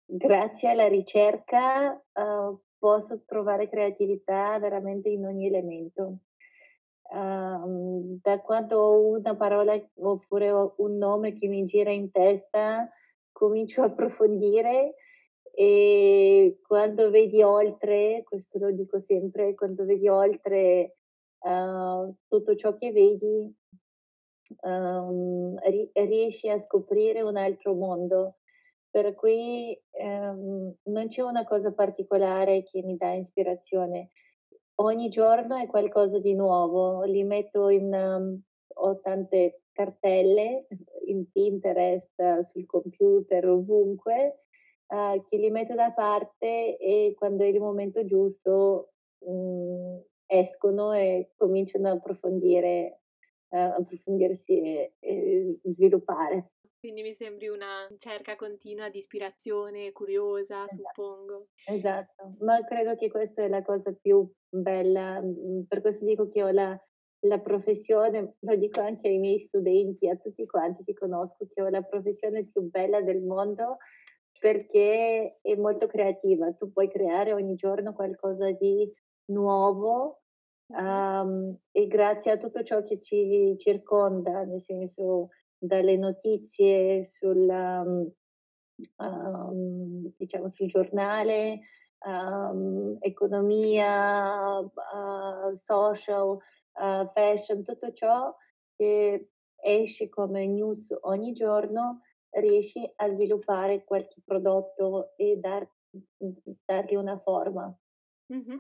grazie 0.06 0.70
alla 0.70 0.88
ricerca 0.88 1.94
uh, 2.14 2.62
posso 2.78 3.24
trovare 3.26 3.70
creatività 3.70 4.58
veramente 4.60 5.10
in 5.10 5.26
ogni 5.26 5.48
elemento. 5.48 6.20
Uh, 7.10 8.20
da 8.22 8.42
quando 8.42 8.80
ho 8.80 9.08
una 9.18 9.36
parola 9.36 9.74
oppure 9.96 10.52
un 10.52 10.98
nome 10.98 11.32
che 11.34 11.48
mi 11.48 11.64
gira 11.64 11.90
in 11.90 12.12
testa, 12.12 12.90
comincio 13.32 13.82
a 13.82 13.86
approfondire 13.86 14.96
e 15.60 16.60
quando 16.68 17.10
vedi 17.10 17.42
oltre, 17.42 18.24
questo 18.24 18.60
lo 18.60 18.72
dico 18.72 19.00
sempre, 19.00 19.56
quando 19.56 19.86
vedi 19.86 20.08
oltre 20.08 20.98
uh, 21.40 22.14
tutto 22.28 22.56
ciò 22.56 22.78
che 22.78 22.92
vedi, 22.92 23.56
um, 24.62 25.58
riesci 25.94 26.50
a 26.50 26.60
scoprire 26.60 27.22
un 27.22 27.38
altro 27.38 27.74
mondo. 27.74 28.36
Per 28.90 29.14
cui 29.16 29.80
um, 30.04 30.74
non 30.84 31.08
c'è 31.08 31.22
una 31.22 31.44
cosa 31.44 31.74
particolare 31.74 32.64
che 32.64 32.82
mi 32.84 32.98
dà 32.98 33.14
ispirazione. 33.14 34.12
Ogni 34.80 35.10
giorno 35.10 35.56
è 35.56 35.68
qualcosa 35.68 36.20
di 36.20 36.34
nuovo. 36.34 37.04
Li 37.04 37.24
metto 37.24 37.70
in... 37.70 37.94
Um, 37.94 38.42
ho 38.80 39.00
tante 39.00 39.64
cartelle 39.72 40.68
in 41.06 41.30
Pinterest, 41.32 42.42
sul 42.42 42.66
computer, 42.66 43.48
ovunque, 43.48 44.44
uh, 44.88 45.24
che 45.24 45.38
li 45.38 45.50
metto 45.50 45.76
da 45.76 45.92
parte 45.94 46.78
e 46.78 47.14
quando 47.18 47.44
è 47.44 47.48
il 47.48 47.60
momento 47.60 48.06
giusto 48.06 48.94
um, 49.20 50.02
escono 50.26 50.94
e 50.94 51.32
cominciano 51.36 51.88
a 51.88 51.92
approfondire, 51.92 53.02
uh, 53.50 53.58
approfondirsi 53.80 54.62
e, 54.62 54.94
e 55.00 55.60
sviluppare. 55.64 56.52
Quindi 56.88 57.04
mi 57.04 57.14
sembri 57.14 57.50
una 57.50 57.86
ricerca 57.90 58.38
continua 58.38 58.88
di 58.88 59.00
ispirazione, 59.00 59.92
curiosa, 59.92 60.64
esatto. 60.64 60.84
suppongo. 60.96 61.48
Esatto, 61.66 62.36
ma 62.40 62.64
credo 62.64 62.96
che 62.96 63.10
questa 63.10 63.44
è 63.44 63.50
la 63.50 63.62
cosa 63.62 63.92
più 63.92 64.26
bella, 64.48 65.22
per 65.68 65.82
questo 65.82 66.06
dico 66.06 66.30
che 66.30 66.44
ho 66.44 66.50
la, 66.52 66.82
la 67.26 67.42
professione, 67.42 68.38
lo 68.40 68.56
dico 68.56 68.80
anche 68.80 69.10
ai 69.10 69.18
miei 69.18 69.38
studenti, 69.38 70.08
a 70.08 70.16
tutti 70.16 70.46
quanti 70.46 70.86
che 70.86 70.94
conosco, 70.94 71.46
che 71.54 71.62
ho 71.62 71.68
la 71.68 71.82
professione 71.82 72.46
più 72.46 72.62
bella 72.62 73.02
del 73.02 73.22
mondo 73.22 73.80
perché 74.40 75.40
è 75.42 75.56
molto 75.56 75.88
creativa, 75.88 76.54
tu 76.54 76.72
puoi 76.72 76.90
creare 76.90 77.34
ogni 77.34 77.56
giorno 77.56 77.92
qualcosa 77.92 78.50
di 78.52 78.90
nuovo 79.26 80.22
um, 80.68 81.54
e 81.70 81.88
grazie 81.88 82.32
a 82.32 82.38
tutto 82.38 82.64
ciò 82.64 82.82
che 82.82 83.02
ci 83.02 83.56
circonda, 83.58 84.44
nel 84.44 84.62
senso 84.62 85.32
dalle 85.58 85.98
notizie 85.98 87.04
sul, 87.04 87.48
um, 88.98 90.14
diciamo 90.18 90.50
sul 90.50 90.68
giornale, 90.68 91.62
um, 92.06 92.98
economia, 93.00 94.60
uh, 94.60 95.56
social, 95.56 96.38
uh, 96.74 97.12
fashion, 97.14 97.64
tutto 97.64 97.92
ciò 97.94 98.36
che 98.76 99.30
esce 99.60 100.10
come 100.10 100.46
news 100.46 100.96
ogni 101.02 101.34
giorno, 101.34 102.02
riesci 102.30 102.90
a 102.98 103.10
sviluppare 103.10 103.84
qualche 103.84 104.22
prodotto 104.24 105.14
e 105.16 105.38
dar, 105.38 105.68
dargli 106.66 106.96
una 106.96 107.18
forma. 107.20 107.76
Mm-hmm. 108.32 108.58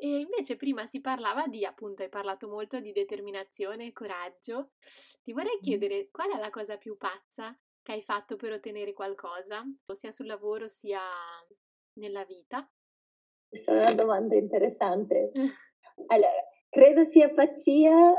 E 0.00 0.20
invece 0.20 0.54
prima 0.54 0.86
si 0.86 1.00
parlava 1.00 1.48
di, 1.48 1.64
appunto, 1.64 2.04
hai 2.04 2.08
parlato 2.08 2.48
molto 2.48 2.78
di 2.78 2.92
determinazione 2.92 3.86
e 3.86 3.92
coraggio. 3.92 4.70
Ti 5.22 5.32
vorrei 5.32 5.58
chiedere 5.60 6.08
qual 6.10 6.30
è 6.30 6.38
la 6.38 6.50
cosa 6.50 6.76
più 6.76 6.96
pazza 6.96 7.58
che 7.82 7.92
hai 7.92 8.02
fatto 8.02 8.36
per 8.36 8.52
ottenere 8.52 8.92
qualcosa, 8.92 9.64
sia 9.94 10.12
sul 10.12 10.26
lavoro 10.26 10.68
sia 10.68 11.00
nella 11.94 12.24
vita? 12.24 12.70
Questa 13.48 13.72
è 13.72 13.76
una 13.76 13.94
domanda 13.94 14.36
interessante. 14.36 15.32
allora, 16.06 16.30
credo 16.68 17.04
sia 17.04 17.30
pazzia 17.30 18.14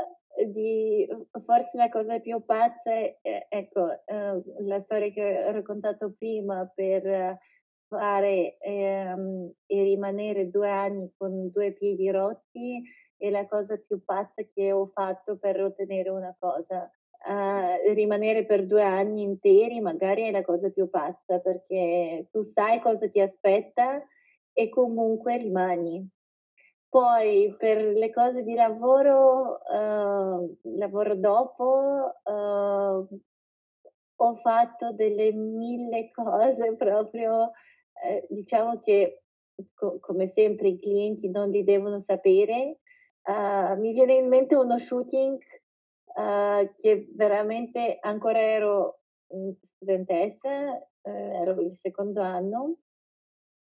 di 0.52 1.06
forse 1.44 1.76
la 1.78 1.88
cosa 1.88 2.20
più 2.20 2.44
pazza 2.44 2.92
è, 2.92 3.16
ecco, 3.48 3.90
eh, 4.04 4.42
la 4.66 4.80
storia 4.80 5.10
che 5.10 5.44
ho 5.46 5.50
raccontato 5.50 6.14
prima 6.18 6.70
per 6.74 7.38
fare 7.90 8.56
ehm, 8.58 9.52
e 9.66 9.82
rimanere 9.82 10.48
due 10.48 10.70
anni 10.70 11.12
con 11.16 11.50
due 11.50 11.72
piedi 11.72 12.08
rotti 12.10 12.82
è 13.16 13.28
la 13.30 13.46
cosa 13.46 13.76
più 13.76 14.02
pazza 14.04 14.42
che 14.54 14.70
ho 14.72 14.86
fatto 14.94 15.36
per 15.36 15.60
ottenere 15.60 16.08
una 16.08 16.34
cosa. 16.38 16.88
Uh, 17.22 17.92
rimanere 17.92 18.46
per 18.46 18.64
due 18.64 18.82
anni 18.82 19.20
interi 19.20 19.82
magari 19.82 20.22
è 20.22 20.30
la 20.30 20.42
cosa 20.42 20.70
più 20.70 20.88
pazza 20.88 21.38
perché 21.38 22.28
tu 22.32 22.42
sai 22.44 22.80
cosa 22.80 23.10
ti 23.10 23.20
aspetta 23.20 24.02
e 24.54 24.68
comunque 24.70 25.36
rimani. 25.36 26.08
Poi 26.88 27.54
per 27.58 27.84
le 27.84 28.10
cose 28.10 28.42
di 28.42 28.54
lavoro, 28.54 29.60
uh, 29.70 30.58
lavoro 30.78 31.14
dopo, 31.14 32.10
uh, 32.24 33.20
ho 34.22 34.36
fatto 34.36 34.92
delle 34.92 35.32
mille 35.32 36.10
cose 36.14 36.74
proprio 36.76 37.52
eh, 38.02 38.26
diciamo 38.28 38.80
che 38.80 39.22
co- 39.74 39.98
come 40.00 40.32
sempre 40.34 40.68
i 40.68 40.78
clienti 40.78 41.28
non 41.28 41.50
li 41.50 41.64
devono 41.64 42.00
sapere. 42.00 42.78
Uh, 43.22 43.78
mi 43.78 43.92
viene 43.92 44.14
in 44.14 44.28
mente 44.28 44.54
uno 44.54 44.78
shooting 44.78 45.38
uh, 46.14 46.72
che 46.74 47.06
veramente 47.14 47.98
ancora 48.00 48.40
ero 48.40 49.00
studentessa, 49.60 50.72
uh, 50.72 51.10
ero 51.10 51.60
il 51.60 51.76
secondo 51.76 52.22
anno 52.22 52.76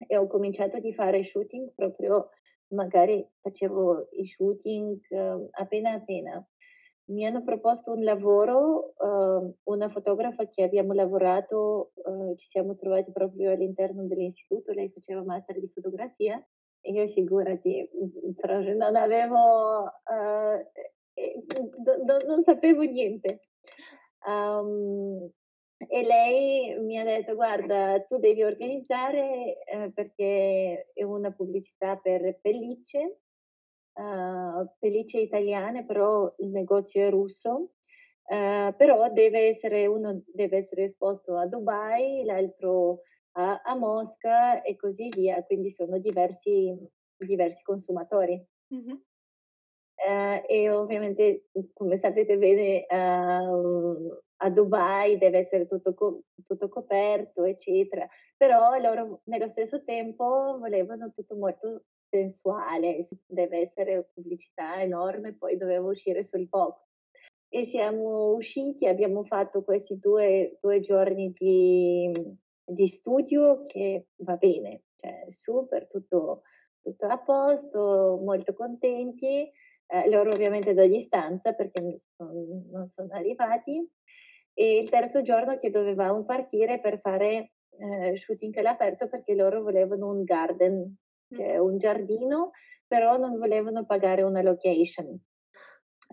e 0.05 0.17
ho 0.17 0.27
cominciato 0.27 0.77
a 0.77 0.91
fare 0.91 1.23
shooting 1.23 1.71
proprio, 1.73 2.29
magari 2.73 3.25
facevo 3.41 4.09
i 4.13 4.25
shooting 4.25 4.99
appena 5.51 5.91
appena 5.91 6.45
mi 7.05 7.25
hanno 7.25 7.43
proposto 7.43 7.91
un 7.91 8.03
lavoro, 8.03 8.93
uh, 8.97 9.55
una 9.63 9.89
fotografa 9.89 10.47
che 10.47 10.63
abbiamo 10.63 10.93
lavorato, 10.93 11.91
uh, 11.95 12.35
ci 12.35 12.47
siamo 12.47 12.75
trovati 12.75 13.11
proprio 13.11 13.51
all'interno 13.51 14.05
dell'istituto, 14.05 14.71
lei 14.71 14.89
faceva 14.89 15.23
master 15.23 15.59
di 15.59 15.69
fotografia 15.73 16.41
e 16.81 16.91
io 16.91 17.07
figurati, 17.09 17.89
non 18.75 18.95
avevo, 18.95 19.83
uh, 19.83 20.71
do, 22.03 22.17
non 22.25 22.43
sapevo 22.43 22.83
niente. 22.83 23.41
Um, 24.25 25.29
e 25.87 26.03
lei 26.03 26.79
mi 26.81 26.97
ha 26.97 27.03
detto 27.03 27.35
guarda 27.35 28.01
tu 28.03 28.17
devi 28.17 28.43
organizzare 28.43 29.63
eh, 29.65 29.91
perché 29.91 30.91
è 30.93 31.03
una 31.03 31.31
pubblicità 31.31 31.97
per 31.97 32.39
pellicce 32.41 33.19
uh, 33.93 34.69
pellicce 34.79 35.19
italiane, 35.19 35.85
però 35.85 36.33
il 36.39 36.49
negozio 36.49 37.05
è 37.05 37.09
russo. 37.09 37.73
Uh, 38.25 38.73
però 38.77 39.11
deve 39.11 39.47
essere, 39.47 39.85
uno 39.85 40.23
deve 40.27 40.57
essere 40.57 40.85
esposto 40.85 41.35
a 41.35 41.45
Dubai, 41.45 42.23
l'altro 42.23 43.01
a, 43.33 43.61
a 43.63 43.75
Mosca 43.75 44.61
e 44.61 44.75
così 44.75 45.09
via, 45.09 45.43
quindi 45.43 45.69
sono 45.69 45.97
diversi, 45.99 46.75
diversi 47.17 47.61
consumatori. 47.63 48.41
Mm-hmm. 48.73 48.95
Uh, 49.95 50.43
e 50.47 50.69
ovviamente, 50.69 51.49
come 51.73 51.97
sapete 51.97 52.37
bene, 52.37 52.85
uh, 52.89 54.21
a 54.37 54.49
Dubai 54.49 55.17
deve 55.17 55.39
essere 55.39 55.67
tutto, 55.67 55.93
co- 55.93 56.23
tutto, 56.45 56.67
coperto, 56.67 57.43
eccetera. 57.43 58.07
Però 58.35 58.77
loro 58.79 59.21
nello 59.25 59.47
stesso 59.47 59.83
tempo 59.83 60.57
volevano 60.59 61.11
tutto 61.13 61.35
molto 61.35 61.83
sensuale, 62.13 63.07
deve 63.25 63.61
essere 63.61 64.11
pubblicità 64.13 64.79
enorme, 64.79 65.33
poi 65.35 65.57
dovevo 65.57 65.89
uscire 65.89 66.23
sul 66.23 66.47
poco. 66.47 66.85
E 67.49 67.65
siamo 67.65 68.33
usciti, 68.33 68.85
abbiamo 68.87 69.23
fatto 69.23 69.63
questi 69.63 69.97
due, 69.97 70.57
due 70.61 70.79
giorni 70.79 71.31
di, 71.31 72.11
di, 72.63 72.87
studio 72.87 73.63
che 73.63 74.07
va 74.17 74.35
bene, 74.37 74.83
cioè 74.95 75.25
super, 75.29 75.87
tutto, 75.87 76.43
tutto 76.81 77.05
a 77.07 77.19
posto, 77.19 78.19
molto 78.23 78.53
contenti. 78.53 79.51
Eh, 79.85 80.09
loro 80.09 80.31
ovviamente 80.31 80.73
da 80.73 80.87
distanza 80.87 81.53
perché 81.53 81.81
non, 82.17 82.67
non 82.71 82.89
sono 82.89 83.09
arrivati. 83.11 83.87
E 84.55 84.77
il 84.77 84.89
terzo 84.89 85.21
giorno 85.23 85.57
che 85.57 85.69
dovevamo 85.71 86.23
partire 86.25 86.79
per 86.79 86.99
fare 86.99 87.53
eh, 87.77 88.15
shooting 88.15 88.55
all'aperto 88.57 89.07
perché 89.09 89.33
loro 89.35 89.61
volevano 89.61 90.09
un 90.11 90.23
garden, 90.23 90.95
cioè 91.33 91.57
un 91.57 91.77
giardino, 91.77 92.51
però 92.87 93.17
non 93.17 93.37
volevano 93.37 93.85
pagare 93.85 94.21
una 94.23 94.41
location. 94.41 95.19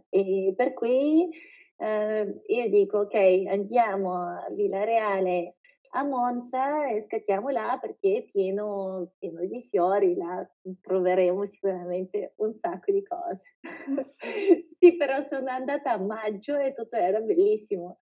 E 0.08 0.52
per 0.56 0.74
cui 0.74 1.28
eh, 1.76 2.42
io 2.46 2.68
dico 2.68 3.00
ok, 3.00 3.44
andiamo 3.48 4.14
a 4.14 4.46
Villa 4.50 4.84
Reale 4.84 5.56
a 5.92 6.04
Monza 6.04 6.88
e 6.88 7.04
scattiamo 7.06 7.48
là 7.48 7.76
perché 7.80 8.18
è 8.18 8.24
pieno, 8.24 9.12
pieno 9.18 9.44
di 9.46 9.60
fiori, 9.62 10.14
là 10.14 10.48
troveremo 10.80 11.46
sicuramente 11.46 12.34
un 12.36 12.54
sacco 12.60 12.92
di 12.92 13.02
cose. 13.02 13.56
sì, 14.78 14.96
però 14.96 15.24
sono 15.28 15.48
andata 15.48 15.92
a 15.92 15.98
maggio 15.98 16.56
e 16.56 16.74
tutto 16.74 16.96
era 16.96 17.20
bellissimo. 17.20 18.00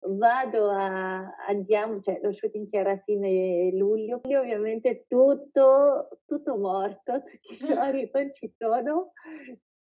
Vado 0.00 0.70
a, 0.70 1.34
andiamo, 1.46 2.00
cioè 2.00 2.20
lo 2.22 2.32
shooting 2.32 2.68
era 2.70 2.92
a 2.92 3.02
fine 3.04 3.70
luglio, 3.72 4.20
quindi 4.20 4.38
ovviamente 4.38 5.04
tutto, 5.08 6.20
tutto 6.24 6.56
morto, 6.56 7.20
tutti 7.26 7.52
i 7.52 7.56
fiori 7.56 8.08
non 8.14 8.32
ci 8.32 8.52
sono 8.56 9.12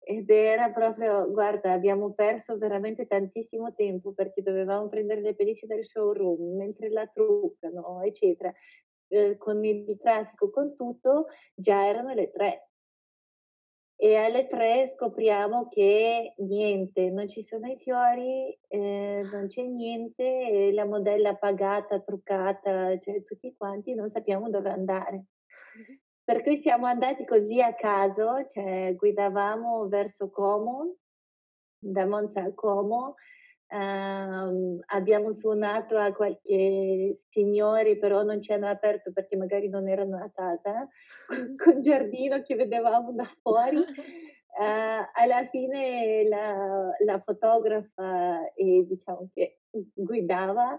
ed 0.07 0.29
era 0.29 0.70
proprio, 0.70 1.31
guarda, 1.31 1.72
abbiamo 1.72 2.12
perso 2.12 2.59
veramente 2.59 3.07
tantissimo 3.07 3.74
tempo 3.74 4.12
perché 4.12 4.42
dovevamo 4.42 4.88
prendere 4.88 5.22
le 5.22 5.35
pellicce 5.35 5.66
del 5.66 5.85
showroom 5.85 6.57
mentre 6.57 6.90
la 6.90 7.07
truccano, 7.07 8.03
eccetera. 8.03 8.53
Eh, 9.09 9.37
con 9.38 9.64
il 9.64 9.98
traffico, 9.98 10.50
con 10.50 10.74
tutto, 10.74 11.27
già 11.55 11.87
erano 11.87 12.12
le 12.12 12.31
tre. 12.31 12.68
E 13.96 14.16
alle 14.16 14.48
tre 14.48 14.92
scopriamo 14.96 15.68
che 15.68 16.35
niente, 16.38 17.11
non 17.11 17.28
ci 17.28 17.42
sono 17.42 17.68
i 17.68 17.76
fiori, 17.78 18.57
eh, 18.66 19.22
non 19.30 19.46
c'è 19.46 19.62
niente, 19.62 20.72
la 20.72 20.85
modella 20.85 21.37
pagata, 21.37 22.00
truccata, 22.00 22.98
cioè 22.98 23.22
tutti 23.22 23.54
quanti 23.57 23.94
non 23.94 24.11
sappiamo 24.11 24.50
dove 24.50 24.68
andare. 24.68 25.26
Per 26.24 26.42
cui 26.42 26.59
siamo 26.59 26.87
andati 26.87 27.24
così 27.24 27.61
a 27.61 27.74
caso, 27.74 28.46
cioè 28.48 28.94
guidavamo 28.96 29.87
verso 29.88 30.30
Como, 30.30 30.96
da 31.78 32.07
Monza 32.07 32.42
a 32.42 32.52
Como, 32.52 33.14
ehm, 33.74 34.80
abbiamo 34.87 35.32
suonato 35.32 35.96
a 35.96 36.12
qualche 36.12 37.22
signori, 37.28 37.98
però 37.98 38.22
non 38.22 38.40
ci 38.40 38.52
hanno 38.52 38.68
aperto 38.68 39.12
perché 39.12 39.37
magari 39.37 39.68
non 39.68 39.88
erano 39.88 40.16
a 40.22 40.30
casa, 40.32 40.88
con, 41.26 41.56
con 41.56 41.82
giardino 41.82 42.40
che 42.42 42.54
vedevamo 42.54 43.12
da 43.12 43.28
fuori. 43.42 43.78
Uh, 43.78 43.82
alla 45.14 45.46
fine 45.50 46.28
la, 46.28 46.90
la, 47.04 47.20
fotografa 47.20 48.52
e 48.54 48.87
diciamo 48.87 49.28
che 49.34 49.58
guidava 49.92 50.78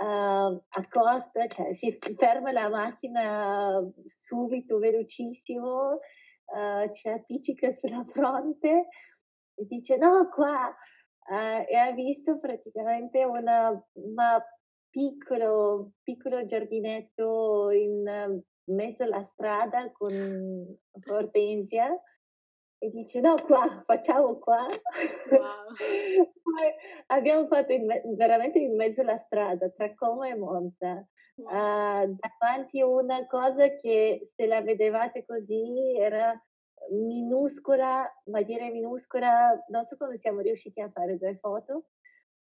uh, 0.00 0.62
accosta, 0.70 1.46
cioè 1.48 1.74
si 1.74 1.98
ferma 2.16 2.50
la 2.52 2.70
macchina 2.70 3.78
subito, 4.06 4.78
velocissimo, 4.78 5.98
uh, 6.46 6.90
ci 6.90 7.08
appiccica 7.10 7.74
sulla 7.74 8.06
fronte 8.08 8.88
e 9.54 9.66
dice 9.66 9.98
no 9.98 10.30
qua 10.30 10.74
uh, 11.30 11.64
e 11.66 11.76
ha 11.76 11.92
visto 11.92 12.38
praticamente 12.38 13.24
una, 13.24 13.70
una 13.92 14.44
piccolo, 14.90 15.92
piccolo 16.02 16.44
giardinetto 16.44 17.70
in 17.70 18.42
mezzo 18.64 19.02
alla 19.04 19.28
strada 19.32 19.90
con 19.92 20.12
Hortensia 21.08 21.90
e 22.82 22.90
dice 22.90 23.20
no 23.20 23.34
qua, 23.34 23.82
facciamo 23.84 24.38
qua. 24.38 24.66
Wow. 25.30 25.74
abbiamo 27.08 27.46
fatto 27.46 27.72
in 27.72 27.84
me- 27.84 28.02
veramente 28.16 28.58
in 28.58 28.74
mezzo 28.74 29.02
alla 29.02 29.18
strada 29.18 29.68
tra 29.70 29.94
Como 29.94 30.24
e 30.24 30.34
Monza. 30.34 31.06
Wow. 31.34 31.46
Uh, 31.46 32.16
davanti 32.18 32.80
a 32.80 32.86
una 32.86 33.26
cosa 33.26 33.74
che 33.74 34.30
se 34.34 34.46
la 34.46 34.62
vedevate 34.62 35.24
così 35.26 35.96
era 35.98 36.32
minuscola, 36.90 38.10
ma 38.24 38.42
dire 38.42 38.70
minuscola, 38.70 39.64
non 39.68 39.84
so 39.84 39.96
come 39.96 40.18
siamo 40.18 40.40
riusciti 40.40 40.80
a 40.80 40.90
fare 40.90 41.18
due 41.18 41.36
foto. 41.36 41.86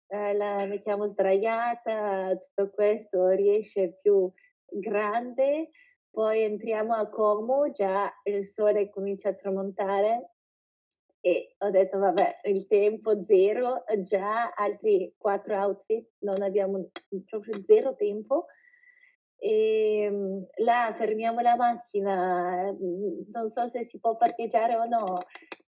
Uh, 0.08 0.36
la 0.36 0.66
mettiamo 0.66 1.08
sdraiata, 1.08 2.38
tutto 2.38 2.70
questo 2.72 3.30
riesce 3.30 3.98
più 4.02 4.32
grande 4.68 5.70
poi 6.16 6.44
entriamo 6.44 6.94
a 6.94 7.10
Como, 7.10 7.74
già 7.74 8.10
il 8.24 8.48
sole 8.48 8.90
comincia 8.90 9.28
a 9.28 9.34
tramontare 9.34 10.30
e 11.20 11.56
ho 11.58 11.70
detto 11.70 11.98
vabbè, 11.98 12.40
il 12.46 12.68
tempo 12.68 13.22
zero, 13.22 13.84
già 14.00 14.54
altri 14.54 15.14
quattro 15.18 15.58
outfit, 15.58 16.08
non 16.20 16.42
abbiamo 16.42 16.90
proprio 17.26 17.62
zero 17.66 17.96
tempo. 17.96 18.46
E 19.38 20.02
ehm, 20.04 20.48
là 20.64 20.94
fermiamo 20.96 21.42
la 21.42 21.56
macchina, 21.56 22.72
non 22.72 23.50
so 23.50 23.68
se 23.68 23.86
si 23.86 24.00
può 24.00 24.16
parcheggiare 24.16 24.76
o 24.76 24.86
no. 24.86 25.20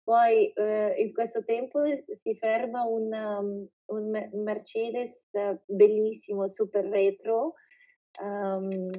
Poi 0.03 0.51
eh, 0.53 0.95
in 0.99 1.13
questo 1.13 1.43
tempo 1.43 1.79
si 2.21 2.35
ferma 2.37 2.83
un, 2.83 3.11
um, 3.11 3.67
un 3.87 4.29
Mercedes 4.43 5.27
bellissimo, 5.65 6.47
super 6.47 6.85
retro, 6.85 7.55
um, 8.21 8.89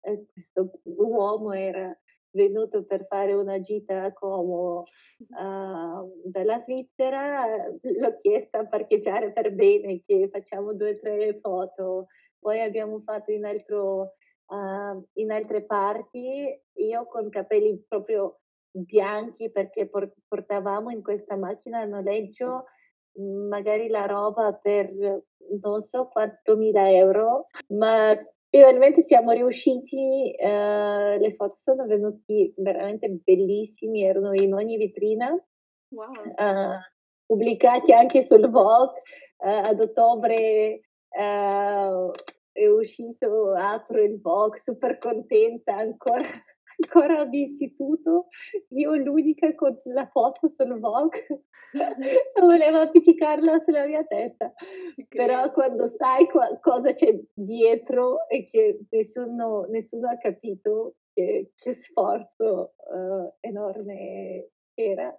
questo 0.00 0.80
uomo 0.82 1.52
era 1.52 1.98
venuto 2.34 2.84
per 2.84 3.06
fare 3.06 3.32
una 3.32 3.60
gita 3.60 4.02
a 4.02 4.12
Como 4.12 4.80
uh, 4.80 6.22
dalla 6.28 6.60
Svizzera, 6.60 7.46
l'ho 7.80 8.18
chiesta 8.20 8.60
a 8.60 8.66
parcheggiare 8.66 9.32
per 9.32 9.52
bene, 9.54 10.02
che 10.04 10.28
facciamo 10.30 10.74
due 10.74 10.90
o 10.90 10.98
tre 10.98 11.38
foto. 11.40 12.06
Poi 12.44 12.60
abbiamo 12.60 13.00
fatto 13.00 13.32
in, 13.32 13.46
altro, 13.46 14.16
uh, 14.48 15.08
in 15.14 15.30
altre 15.30 15.64
parti, 15.64 16.44
io 16.74 17.06
con 17.06 17.30
capelli 17.30 17.82
proprio 17.88 18.40
bianchi 18.70 19.50
perché 19.50 19.88
portavamo 20.28 20.90
in 20.90 21.02
questa 21.02 21.38
macchina 21.38 21.80
a 21.80 21.86
noleggio 21.86 22.66
magari 23.48 23.88
la 23.88 24.04
roba 24.04 24.52
per 24.52 24.90
non 25.62 25.80
so 25.80 26.08
quanto 26.08 26.56
mila 26.56 26.90
euro, 26.90 27.46
ma 27.68 28.14
Finalmente 28.54 29.02
siamo 29.02 29.32
riusciti, 29.32 30.30
eh, 30.30 31.18
le 31.18 31.34
foto 31.34 31.54
sono 31.56 31.86
venuti 31.86 32.54
veramente 32.56 33.10
bellissimi, 33.10 34.04
erano 34.04 34.32
in 34.32 34.54
ogni 34.54 34.78
vetrina, 34.78 35.28
wow. 35.88 36.12
eh, 36.36 36.92
pubblicati 37.26 37.92
anche 37.92 38.22
sul 38.22 38.48
Vogue. 38.48 39.02
Eh, 39.44 39.50
ad 39.50 39.80
ottobre 39.80 40.82
è 42.54 42.66
uscito, 42.68 43.52
apro 43.52 44.00
il 44.02 44.20
Vogue, 44.20 44.58
super 44.60 44.98
contenta 44.98 45.74
ancora 45.74 46.22
ancora 46.78 47.24
di 47.24 47.42
istituto, 47.42 48.28
io 48.70 48.94
l'unica 48.94 49.54
con 49.54 49.80
la 49.84 50.06
foto 50.06 50.48
sul 50.48 50.78
Vogue, 50.78 51.44
volevo 52.40 52.78
appiccicarla 52.78 53.60
sulla 53.64 53.86
mia 53.86 54.04
testa, 54.04 54.52
però 55.08 55.50
quando 55.52 55.88
sai 55.88 56.26
qua, 56.26 56.58
cosa 56.60 56.92
c'è 56.92 57.18
dietro 57.32 58.28
e 58.28 58.46
che 58.46 58.80
nessuno, 58.90 59.66
nessuno 59.68 60.08
ha 60.08 60.16
capito 60.16 60.96
che, 61.12 61.52
che 61.54 61.74
sforzo 61.74 62.74
uh, 62.76 63.32
enorme 63.40 64.50
era, 64.74 65.14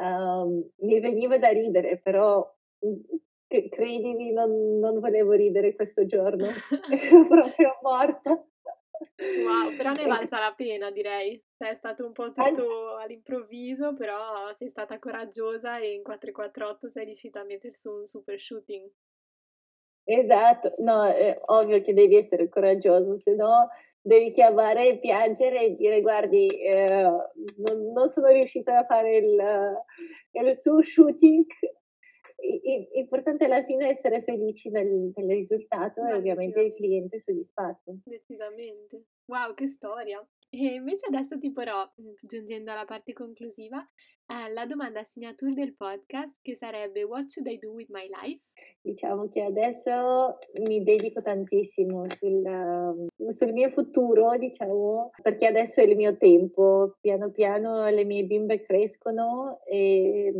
um, 0.00 0.68
mi 0.78 1.00
veniva 1.00 1.38
da 1.38 1.48
ridere, 1.48 2.00
però 2.00 2.44
credimi, 3.68 4.32
non, 4.32 4.78
non 4.78 4.98
volevo 5.00 5.32
ridere 5.32 5.74
questo 5.74 6.06
giorno, 6.06 6.46
ero 6.90 7.26
proprio 7.26 7.78
morta. 7.82 8.44
Wow, 9.44 9.76
però 9.76 9.92
ne 9.92 10.02
è 10.02 10.06
valsa 10.06 10.38
la 10.38 10.54
pena, 10.56 10.90
direi. 10.90 11.42
Cioè, 11.56 11.70
è 11.70 11.74
stato 11.74 12.06
un 12.06 12.12
po' 12.12 12.32
tutto 12.32 12.96
all'improvviso, 12.96 13.94
però 13.94 14.52
sei 14.54 14.68
stata 14.68 14.98
coraggiosa 14.98 15.78
e 15.78 15.94
in 15.94 16.02
448 16.02 16.88
sei 16.88 17.04
riuscita 17.06 17.40
a 17.40 17.44
mettere 17.44 17.72
su 17.72 17.90
un 17.90 18.06
super 18.06 18.40
shooting. 18.40 18.88
Esatto, 20.04 20.74
no, 20.78 21.04
è 21.04 21.38
ovvio 21.46 21.80
che 21.80 21.94
devi 21.94 22.16
essere 22.16 22.48
coraggioso, 22.48 23.20
se 23.20 23.34
no 23.34 23.68
devi 24.02 24.32
chiamare 24.32 24.88
e 24.88 24.98
piangere 24.98 25.64
e 25.64 25.76
dire 25.76 26.00
guardi, 26.00 26.48
eh, 26.48 27.02
non, 27.02 27.92
non, 27.92 28.08
sono 28.08 28.26
riuscita 28.28 28.78
a 28.78 28.84
fare 28.84 29.16
il, 29.18 29.76
il 30.32 30.58
suo 30.58 30.82
shooting, 30.82 31.46
L'importante 32.94 33.44
alla 33.44 33.62
fine 33.62 33.86
è 33.86 33.92
essere 33.92 34.22
felici 34.22 34.70
del, 34.70 35.12
del 35.14 35.28
risultato 35.28 36.04
e 36.04 36.12
ovviamente 36.12 36.60
il 36.60 36.74
cliente 36.74 37.18
soddisfatto. 37.18 37.98
Decisamente. 38.04 39.04
Wow, 39.26 39.54
che 39.54 39.68
storia! 39.68 40.26
E 40.54 40.74
invece 40.74 41.06
adesso 41.06 41.38
ti 41.38 41.50
porrò, 41.50 41.82
mm, 41.82 42.12
giungendo 42.20 42.72
alla 42.72 42.84
parte 42.84 43.14
conclusiva, 43.14 43.80
eh, 44.26 44.52
la 44.52 44.66
domanda 44.66 45.02
signature 45.02 45.54
del 45.54 45.74
podcast 45.74 46.40
che 46.42 46.56
sarebbe 46.56 47.04
What 47.04 47.28
should 47.28 47.48
I 47.50 47.56
do 47.56 47.70
with 47.70 47.88
my 47.88 48.06
life? 48.22 48.44
Diciamo 48.82 49.30
che 49.30 49.40
adesso 49.40 50.36
mi 50.66 50.82
dedico 50.82 51.22
tantissimo 51.22 52.06
sul, 52.10 53.08
sul 53.34 53.52
mio 53.52 53.70
futuro, 53.70 54.36
diciamo, 54.36 55.12
perché 55.22 55.46
adesso 55.46 55.80
è 55.80 55.84
il 55.84 55.96
mio 55.96 56.18
tempo. 56.18 56.96
Piano 57.00 57.30
piano 57.30 57.88
le 57.88 58.04
mie 58.04 58.24
bimbe 58.24 58.60
crescono 58.60 59.58
e 59.64 60.34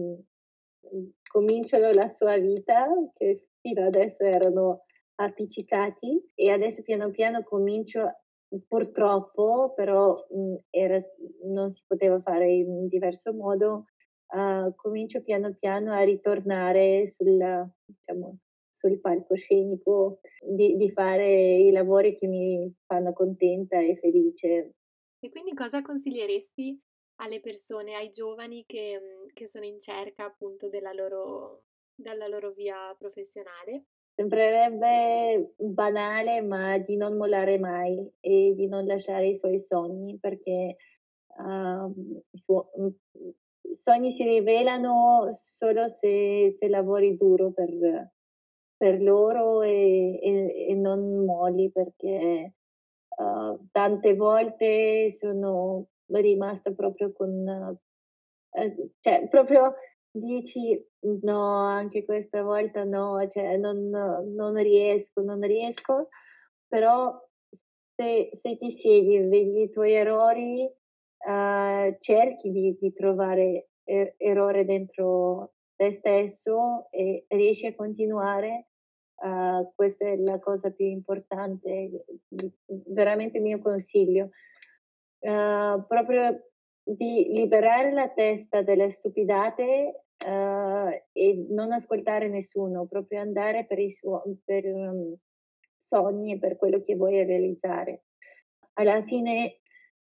cominciano 1.28 1.90
la 1.92 2.08
sua 2.08 2.36
vita, 2.38 2.86
che 3.14 3.48
fino 3.60 3.84
adesso 3.84 4.24
erano 4.24 4.82
appiccicati 5.14 6.32
e 6.34 6.50
adesso 6.50 6.82
piano 6.82 7.10
piano 7.10 7.42
comincio 7.42 8.16
purtroppo 8.66 9.72
però 9.74 10.14
mh, 10.14 10.56
era, 10.70 10.98
non 11.44 11.70
si 11.70 11.82
poteva 11.86 12.20
fare 12.20 12.50
in 12.52 12.88
diverso 12.88 13.32
modo 13.32 13.86
uh, 14.34 14.74
comincio 14.74 15.22
piano 15.22 15.54
piano 15.54 15.92
a 15.92 16.02
ritornare 16.02 17.06
sul, 17.06 17.38
diciamo, 17.84 18.38
sul 18.68 19.00
palcoscenico 19.00 20.20
di, 20.40 20.76
di 20.76 20.90
fare 20.90 21.28
i 21.28 21.70
lavori 21.70 22.14
che 22.14 22.26
mi 22.26 22.74
fanno 22.86 23.12
contenta 23.12 23.80
e 23.80 23.96
felice. 23.96 24.74
E 25.20 25.30
quindi 25.30 25.54
cosa 25.54 25.82
consiglieresti 25.82 26.78
alle 27.16 27.40
persone, 27.40 27.94
ai 27.94 28.10
giovani 28.10 28.64
che, 28.66 29.28
che 29.32 29.48
sono 29.48 29.64
in 29.64 29.78
cerca 29.78 30.24
appunto 30.24 30.68
della 30.68 30.92
loro, 30.92 31.64
della 31.94 32.26
loro 32.26 32.52
via 32.52 32.94
professionale? 32.98 33.84
Sembrerebbe 34.14 35.54
banale, 35.56 36.42
ma 36.42 36.76
di 36.78 36.96
non 36.96 37.16
mollare 37.16 37.58
mai 37.58 38.12
e 38.20 38.52
di 38.54 38.66
non 38.68 38.84
lasciare 38.84 39.28
i 39.28 39.38
suoi 39.38 39.58
sogni, 39.58 40.18
perché 40.18 40.76
uh, 41.38 41.94
i, 42.30 42.38
suo, 42.38 42.70
i, 43.62 43.74
sogni 43.74 44.12
si 44.12 44.22
rivelano 44.24 45.30
solo 45.32 45.88
se, 45.88 46.56
se 46.58 46.68
lavori 46.68 47.16
duro 47.16 47.52
per, 47.52 48.12
per 48.76 49.00
loro 49.00 49.62
e, 49.62 50.18
e, 50.22 50.66
e, 50.68 50.74
non 50.74 51.24
molli, 51.24 51.70
perché 51.70 52.52
uh, 53.16 53.66
tante 53.70 54.14
volte 54.14 55.10
sono 55.10 55.86
rimasta 56.06 56.72
proprio 56.72 57.12
con, 57.12 57.30
uh, 57.30 58.90
cioè 59.00 59.28
proprio 59.28 59.74
dici 60.10 60.78
no, 61.22 61.54
anche 61.54 62.04
questa 62.04 62.42
volta 62.42 62.84
no, 62.84 63.26
cioè 63.28 63.56
non, 63.56 63.88
non 63.88 64.54
riesco, 64.56 65.22
non 65.22 65.40
riesco, 65.40 66.08
però 66.68 67.18
se, 67.94 68.30
se 68.34 68.56
ti 68.58 68.70
siedi 68.72 69.16
e 69.16 69.26
vedi 69.26 69.62
i 69.62 69.70
tuoi 69.70 69.92
errori, 69.92 70.64
uh, 70.64 71.96
cerchi 71.98 72.50
di, 72.50 72.76
di 72.78 72.92
trovare 72.92 73.68
er- 73.84 74.14
errore 74.18 74.64
dentro 74.64 75.52
te 75.76 75.92
stesso 75.92 76.88
e 76.90 77.24
riesci 77.28 77.66
a 77.66 77.74
continuare. 77.74 78.68
Uh, 79.22 79.72
questa 79.76 80.06
è 80.06 80.16
la 80.16 80.40
cosa 80.40 80.70
più 80.72 80.86
importante, 80.86 82.04
veramente 82.66 83.36
il 83.36 83.44
mio 83.44 83.60
consiglio. 83.60 84.30
Uh, 85.22 85.86
proprio 85.86 86.50
di 86.82 87.28
liberare 87.28 87.92
la 87.92 88.08
testa 88.08 88.62
delle 88.62 88.90
stupidate 88.90 90.06
uh, 90.26 90.90
e 91.12 91.46
non 91.48 91.70
ascoltare 91.70 92.28
nessuno, 92.28 92.86
proprio 92.86 93.20
andare 93.20 93.64
per 93.64 93.78
i 93.78 93.92
suoi 93.92 94.36
per, 94.44 94.64
um, 94.66 95.16
sogni 95.76 96.32
e 96.32 96.38
per 96.38 96.56
quello 96.56 96.80
che 96.80 96.96
vuoi 96.96 97.24
realizzare. 97.24 98.06
Alla 98.74 99.02
fine, 99.04 99.60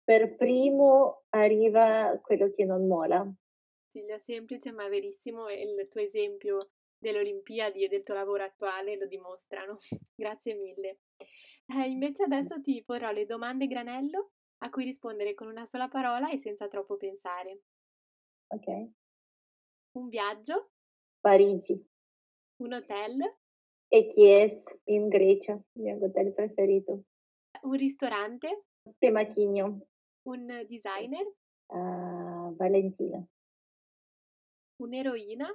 per 0.03 0.35
primo 0.35 1.23
arriva 1.29 2.19
quello 2.21 2.49
che 2.49 2.65
non 2.65 2.87
mola. 2.87 3.29
Silvia, 3.91 4.19
semplice 4.19 4.71
ma 4.71 4.87
verissimo 4.87 5.47
e 5.47 5.61
il 5.61 5.87
tuo 5.89 6.01
esempio 6.01 6.71
delle 6.97 7.19
Olimpiadi 7.19 7.83
e 7.83 7.87
del 7.87 8.03
tuo 8.03 8.13
lavoro 8.13 8.43
attuale 8.43 8.97
lo 8.97 9.05
dimostrano. 9.05 9.77
Grazie 10.15 10.55
mille. 10.55 10.99
Eh, 11.67 11.89
invece 11.89 12.23
adesso 12.23 12.61
ti 12.61 12.83
porrò 12.85 13.11
le 13.11 13.25
domande 13.25 13.67
granello 13.67 14.31
a 14.63 14.69
cui 14.69 14.85
rispondere 14.85 15.33
con 15.33 15.47
una 15.47 15.65
sola 15.65 15.89
parola 15.89 16.29
e 16.29 16.37
senza 16.37 16.67
troppo 16.67 16.95
pensare. 16.95 17.63
Ok. 18.47 18.67
Un 19.97 20.07
viaggio. 20.07 20.71
Parigi. 21.19 21.85
Un 22.61 22.73
hotel. 22.73 23.19
E 23.89 24.07
Chies 24.07 24.63
in 24.85 25.07
Grecia, 25.09 25.53
il 25.53 25.81
mio 25.81 25.97
hotel 26.03 26.33
preferito. 26.33 27.03
Un 27.63 27.73
ristorante. 27.73 28.65
Temachigno. 28.97 29.85
Un 30.27 30.65
designer. 30.67 31.25
Uh, 31.67 32.55
Valentina. 32.55 33.23
Un'eroina. 34.81 35.47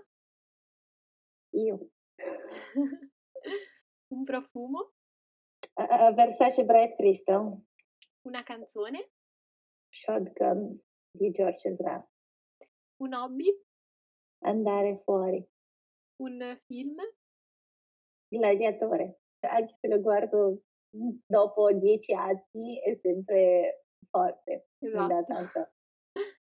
Io. 1.56 1.90
Un 4.12 4.24
profumo. 4.24 4.92
Uh, 5.74 6.14
Versace 6.14 6.64
Bright 6.64 6.96
Crystal. 6.96 7.67
Una 8.22 8.42
canzone? 8.42 9.10
Shotgun 9.90 10.78
di 11.10 11.30
George 11.30 11.68
Ezra. 11.68 12.06
Un 13.00 13.14
hobby? 13.14 13.46
Andare 14.44 15.00
fuori. 15.04 15.46
Un 16.20 16.56
film? 16.66 16.96
Gladiatore. 18.28 19.20
Anche 19.40 19.76
se 19.80 19.88
lo 19.88 20.00
guardo 20.00 20.62
dopo 20.90 21.72
dieci 21.72 22.12
anni 22.12 22.80
è 22.80 22.98
sempre 23.00 23.84
forte. 24.10 24.68
Esatto. 24.78 25.72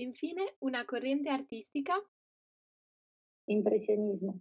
Infine, 0.00 0.56
una 0.60 0.84
corrente 0.84 1.28
artistica? 1.28 1.94
Impressionismo. 3.48 4.40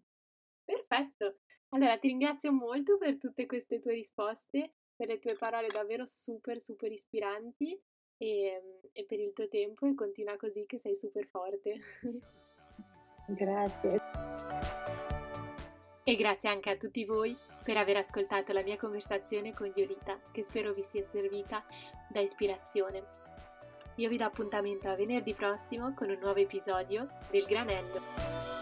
Perfetto. 0.63 1.39
Allora, 1.69 1.97
ti 1.97 2.07
ringrazio 2.07 2.51
molto 2.51 2.97
per 2.97 3.17
tutte 3.17 3.45
queste 3.45 3.79
tue 3.79 3.93
risposte 3.93 4.75
per 4.99 5.07
le 5.07 5.19
tue 5.19 5.31
parole 5.39 5.67
davvero 5.67 6.05
super, 6.05 6.59
super 6.59 6.91
ispiranti 6.91 7.81
e, 8.17 8.61
e 8.91 9.05
per 9.05 9.17
il 9.21 9.31
tuo 9.31 9.47
tempo 9.47 9.87
e 9.87 9.95
continua 9.95 10.35
così 10.35 10.65
che 10.65 10.77
sei 10.77 10.97
super 10.97 11.25
forte. 11.25 11.79
Grazie. 13.27 13.99
E 16.03 16.15
grazie 16.15 16.49
anche 16.49 16.71
a 16.71 16.75
tutti 16.75 17.05
voi 17.05 17.37
per 17.63 17.77
aver 17.77 17.97
ascoltato 17.97 18.51
la 18.51 18.63
mia 18.63 18.75
conversazione 18.75 19.53
con 19.53 19.71
Violita, 19.71 20.19
che 20.31 20.41
spero 20.41 20.73
vi 20.73 20.81
sia 20.81 21.05
servita 21.05 21.63
da 22.09 22.19
ispirazione. 22.19 23.03
Io 23.97 24.09
vi 24.09 24.17
do 24.17 24.25
appuntamento 24.25 24.89
a 24.89 24.95
venerdì 24.95 25.35
prossimo 25.35 25.93
con 25.93 26.09
un 26.09 26.17
nuovo 26.19 26.39
episodio 26.39 27.07
del 27.29 27.45
Granello. 27.45 28.58